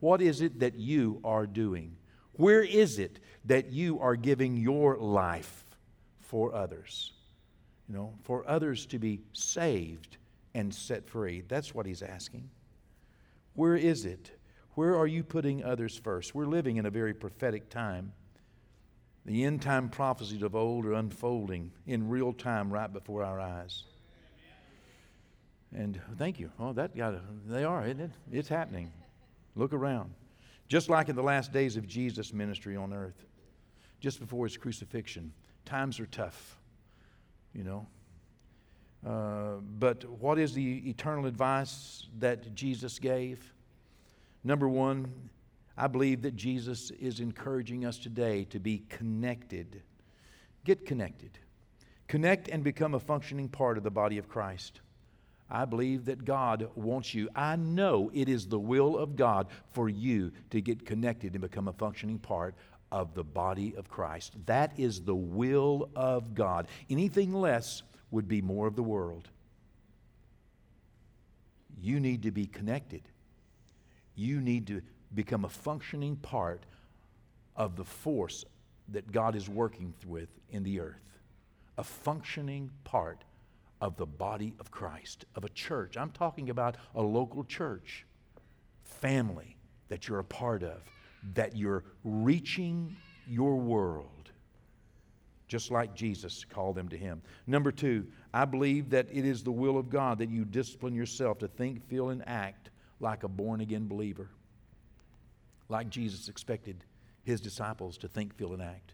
What 0.00 0.22
is 0.22 0.40
it 0.40 0.60
that 0.60 0.76
you 0.76 1.20
are 1.24 1.46
doing? 1.46 1.96
Where 2.32 2.62
is 2.62 2.98
it 2.98 3.18
that 3.46 3.72
you 3.72 3.98
are 4.00 4.16
giving 4.16 4.56
your 4.56 4.96
life 4.96 5.64
for 6.20 6.54
others? 6.54 7.12
You 7.88 7.94
know, 7.94 8.14
for 8.22 8.48
others 8.48 8.86
to 8.86 8.98
be 8.98 9.20
saved 9.32 10.18
and 10.54 10.74
set 10.74 11.08
free. 11.08 11.42
That's 11.48 11.74
what 11.74 11.86
he's 11.86 12.02
asking. 12.02 12.48
Where 13.54 13.76
is 13.76 14.04
it? 14.04 14.30
Where 14.74 14.96
are 14.96 15.06
you 15.06 15.24
putting 15.24 15.64
others 15.64 15.96
first? 15.96 16.34
We're 16.34 16.46
living 16.46 16.76
in 16.76 16.86
a 16.86 16.90
very 16.90 17.12
prophetic 17.12 17.68
time. 17.70 18.12
The 19.26 19.44
end 19.44 19.62
time 19.62 19.88
prophecies 19.88 20.42
of 20.42 20.54
old 20.54 20.86
are 20.86 20.92
unfolding 20.92 21.72
in 21.86 22.08
real 22.08 22.32
time 22.32 22.72
right 22.72 22.92
before 22.92 23.24
our 23.24 23.40
eyes. 23.40 23.82
And 25.74 26.00
thank 26.16 26.40
you. 26.40 26.50
Oh, 26.58 26.72
that 26.72 26.96
got 26.96 27.14
they 27.46 27.64
are, 27.64 27.84
isn't 27.84 28.00
it? 28.00 28.10
It's 28.32 28.48
happening. 28.48 28.90
Look 29.54 29.72
around. 29.72 30.14
Just 30.68 30.88
like 30.88 31.08
in 31.08 31.16
the 31.16 31.22
last 31.22 31.52
days 31.52 31.76
of 31.76 31.86
Jesus' 31.86 32.32
ministry 32.32 32.76
on 32.76 32.92
earth, 32.92 33.24
just 34.00 34.20
before 34.20 34.46
his 34.46 34.56
crucifixion, 34.56 35.32
times 35.64 35.98
are 35.98 36.06
tough, 36.06 36.58
you 37.54 37.64
know. 37.64 37.86
Uh, 39.06 39.60
but 39.78 40.04
what 40.04 40.38
is 40.38 40.52
the 40.54 40.88
eternal 40.88 41.26
advice 41.26 42.06
that 42.18 42.54
Jesus 42.54 42.98
gave? 42.98 43.54
Number 44.44 44.68
one, 44.68 45.12
I 45.76 45.86
believe 45.86 46.22
that 46.22 46.34
Jesus 46.36 46.90
is 46.92 47.20
encouraging 47.20 47.84
us 47.84 47.98
today 47.98 48.44
to 48.50 48.58
be 48.58 48.84
connected. 48.88 49.82
Get 50.64 50.84
connected. 50.84 51.38
Connect 52.08 52.48
and 52.48 52.64
become 52.64 52.94
a 52.94 53.00
functioning 53.00 53.48
part 53.48 53.78
of 53.78 53.84
the 53.84 53.90
body 53.90 54.18
of 54.18 54.28
Christ. 54.28 54.80
I 55.50 55.64
believe 55.64 56.04
that 56.06 56.24
God 56.24 56.68
wants 56.74 57.14
you. 57.14 57.28
I 57.34 57.56
know 57.56 58.10
it 58.12 58.28
is 58.28 58.46
the 58.46 58.58
will 58.58 58.98
of 58.98 59.16
God 59.16 59.46
for 59.72 59.88
you 59.88 60.32
to 60.50 60.60
get 60.60 60.84
connected 60.84 61.32
and 61.32 61.40
become 61.40 61.68
a 61.68 61.72
functioning 61.72 62.18
part 62.18 62.54
of 62.92 63.14
the 63.14 63.24
body 63.24 63.74
of 63.76 63.88
Christ. 63.88 64.34
That 64.46 64.78
is 64.78 65.00
the 65.02 65.14
will 65.14 65.90
of 65.94 66.34
God. 66.34 66.68
Anything 66.90 67.32
less 67.32 67.82
would 68.10 68.28
be 68.28 68.42
more 68.42 68.66
of 68.66 68.76
the 68.76 68.82
world. 68.82 69.28
You 71.80 72.00
need 72.00 72.22
to 72.22 72.30
be 72.30 72.46
connected. 72.46 73.02
You 74.14 74.40
need 74.40 74.66
to 74.66 74.82
become 75.14 75.44
a 75.44 75.48
functioning 75.48 76.16
part 76.16 76.64
of 77.56 77.76
the 77.76 77.84
force 77.84 78.44
that 78.88 79.12
God 79.12 79.36
is 79.36 79.48
working 79.48 79.94
with 80.06 80.28
in 80.50 80.62
the 80.62 80.80
earth. 80.80 81.00
A 81.76 81.84
functioning 81.84 82.70
part 82.84 83.22
of 83.80 83.96
the 83.96 84.06
body 84.06 84.54
of 84.58 84.70
Christ, 84.70 85.24
of 85.34 85.44
a 85.44 85.48
church. 85.50 85.96
I'm 85.96 86.10
talking 86.10 86.50
about 86.50 86.76
a 86.94 87.02
local 87.02 87.44
church, 87.44 88.06
family 88.82 89.56
that 89.88 90.08
you're 90.08 90.18
a 90.18 90.24
part 90.24 90.62
of, 90.62 90.80
that 91.34 91.56
you're 91.56 91.84
reaching 92.04 92.96
your 93.26 93.56
world 93.56 94.18
just 95.48 95.70
like 95.70 95.94
Jesus 95.94 96.44
called 96.44 96.76
them 96.76 96.88
to 96.90 96.96
him. 96.96 97.22
Number 97.46 97.72
two, 97.72 98.06
I 98.32 98.44
believe 98.44 98.90
that 98.90 99.08
it 99.10 99.24
is 99.24 99.42
the 99.42 99.50
will 99.50 99.78
of 99.78 99.88
God 99.88 100.18
that 100.18 100.28
you 100.28 100.44
discipline 100.44 100.94
yourself 100.94 101.38
to 101.38 101.48
think, 101.48 101.88
feel, 101.88 102.10
and 102.10 102.22
act 102.28 102.70
like 103.00 103.24
a 103.24 103.28
born 103.28 103.62
again 103.62 103.88
believer, 103.88 104.28
like 105.68 105.88
Jesus 105.88 106.28
expected 106.28 106.84
his 107.24 107.40
disciples 107.40 107.96
to 107.98 108.08
think, 108.08 108.36
feel, 108.36 108.52
and 108.52 108.62
act. 108.62 108.92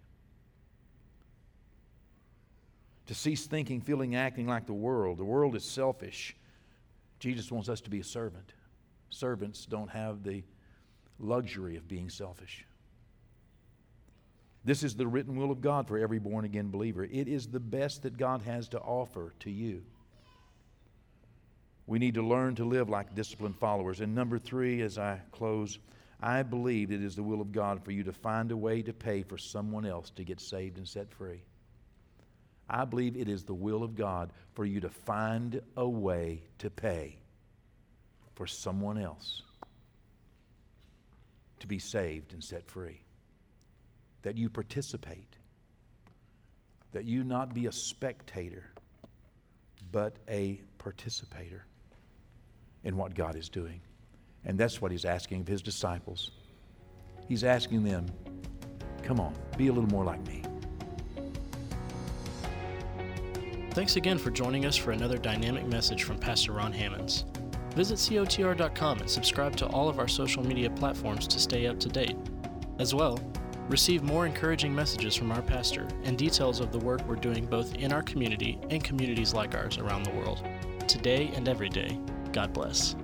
To 3.06 3.14
cease 3.14 3.46
thinking, 3.46 3.80
feeling, 3.80 4.14
acting 4.14 4.46
like 4.46 4.66
the 4.66 4.72
world. 4.72 5.18
The 5.18 5.24
world 5.24 5.54
is 5.56 5.64
selfish. 5.64 6.36
Jesus 7.18 7.50
wants 7.50 7.68
us 7.68 7.80
to 7.82 7.90
be 7.90 8.00
a 8.00 8.04
servant. 8.04 8.52
Servants 9.10 9.66
don't 9.66 9.90
have 9.90 10.22
the 10.22 10.42
luxury 11.18 11.76
of 11.76 11.86
being 11.86 12.08
selfish. 12.08 12.66
This 14.64 14.82
is 14.82 14.94
the 14.96 15.06
written 15.06 15.36
will 15.36 15.50
of 15.50 15.60
God 15.60 15.86
for 15.86 15.98
every 15.98 16.18
born 16.18 16.46
again 16.46 16.70
believer. 16.70 17.04
It 17.04 17.28
is 17.28 17.46
the 17.46 17.60
best 17.60 18.02
that 18.02 18.16
God 18.16 18.42
has 18.42 18.68
to 18.68 18.80
offer 18.80 19.34
to 19.40 19.50
you. 19.50 19.82
We 21.86 21.98
need 21.98 22.14
to 22.14 22.22
learn 22.22 22.54
to 22.54 22.64
live 22.64 22.88
like 22.88 23.14
disciplined 23.14 23.58
followers. 23.58 24.00
And 24.00 24.14
number 24.14 24.38
three, 24.38 24.80
as 24.80 24.96
I 24.96 25.20
close, 25.32 25.78
I 26.20 26.42
believe 26.42 26.90
it 26.90 27.02
is 27.02 27.14
the 27.14 27.22
will 27.22 27.42
of 27.42 27.52
God 27.52 27.84
for 27.84 27.90
you 27.90 28.02
to 28.04 28.12
find 28.12 28.50
a 28.50 28.56
way 28.56 28.80
to 28.80 28.94
pay 28.94 29.22
for 29.22 29.36
someone 29.36 29.84
else 29.84 30.08
to 30.10 30.24
get 30.24 30.40
saved 30.40 30.78
and 30.78 30.88
set 30.88 31.10
free. 31.10 31.42
I 32.68 32.84
believe 32.84 33.16
it 33.16 33.28
is 33.28 33.44
the 33.44 33.54
will 33.54 33.82
of 33.82 33.94
God 33.94 34.30
for 34.54 34.64
you 34.64 34.80
to 34.80 34.88
find 34.88 35.60
a 35.76 35.88
way 35.88 36.42
to 36.58 36.70
pay 36.70 37.18
for 38.34 38.46
someone 38.46 38.98
else 38.98 39.42
to 41.60 41.66
be 41.66 41.78
saved 41.78 42.32
and 42.32 42.42
set 42.42 42.66
free 42.66 43.00
that 44.22 44.36
you 44.36 44.48
participate, 44.48 45.36
that 46.92 47.04
you 47.04 47.22
not 47.22 47.54
be 47.54 47.66
a 47.66 47.72
spectator, 47.72 48.70
but 49.92 50.16
a 50.28 50.60
participator 50.78 51.66
in 52.84 52.96
what 52.96 53.14
God 53.14 53.36
is 53.36 53.48
doing. 53.48 53.80
And 54.44 54.58
that's 54.58 54.80
what 54.80 54.90
he's 54.90 55.04
asking 55.04 55.42
of 55.42 55.46
his 55.46 55.62
disciples. 55.62 56.30
He's 57.28 57.44
asking 57.44 57.84
them, 57.84 58.06
come 59.02 59.20
on, 59.20 59.34
be 59.56 59.68
a 59.68 59.72
little 59.72 59.90
more 59.90 60.04
like 60.04 60.26
me. 60.26 60.42
Thanks 63.74 63.96
again 63.96 64.18
for 64.18 64.30
joining 64.30 64.66
us 64.66 64.76
for 64.76 64.92
another 64.92 65.18
dynamic 65.18 65.66
message 65.66 66.04
from 66.04 66.18
Pastor 66.18 66.52
Ron 66.52 66.72
Hammonds. 66.72 67.24
Visit 67.74 67.98
COTR.com 67.98 69.00
and 69.00 69.10
subscribe 69.10 69.56
to 69.56 69.66
all 69.66 69.88
of 69.88 69.98
our 69.98 70.08
social 70.08 70.46
media 70.46 70.70
platforms 70.70 71.26
to 71.26 71.40
stay 71.40 71.66
up 71.66 71.80
to 71.80 71.88
date. 71.88 72.16
As 72.78 72.94
well, 72.94 73.18
Receive 73.68 74.02
more 74.02 74.26
encouraging 74.26 74.74
messages 74.74 75.14
from 75.14 75.32
our 75.32 75.40
pastor 75.40 75.88
and 76.04 76.18
details 76.18 76.60
of 76.60 76.70
the 76.70 76.78
work 76.78 77.00
we're 77.08 77.16
doing 77.16 77.46
both 77.46 77.74
in 77.76 77.92
our 77.92 78.02
community 78.02 78.58
and 78.68 78.84
communities 78.84 79.32
like 79.32 79.54
ours 79.54 79.78
around 79.78 80.02
the 80.02 80.12
world. 80.12 80.46
Today 80.86 81.32
and 81.34 81.48
every 81.48 81.70
day, 81.70 81.98
God 82.32 82.52
bless. 82.52 82.94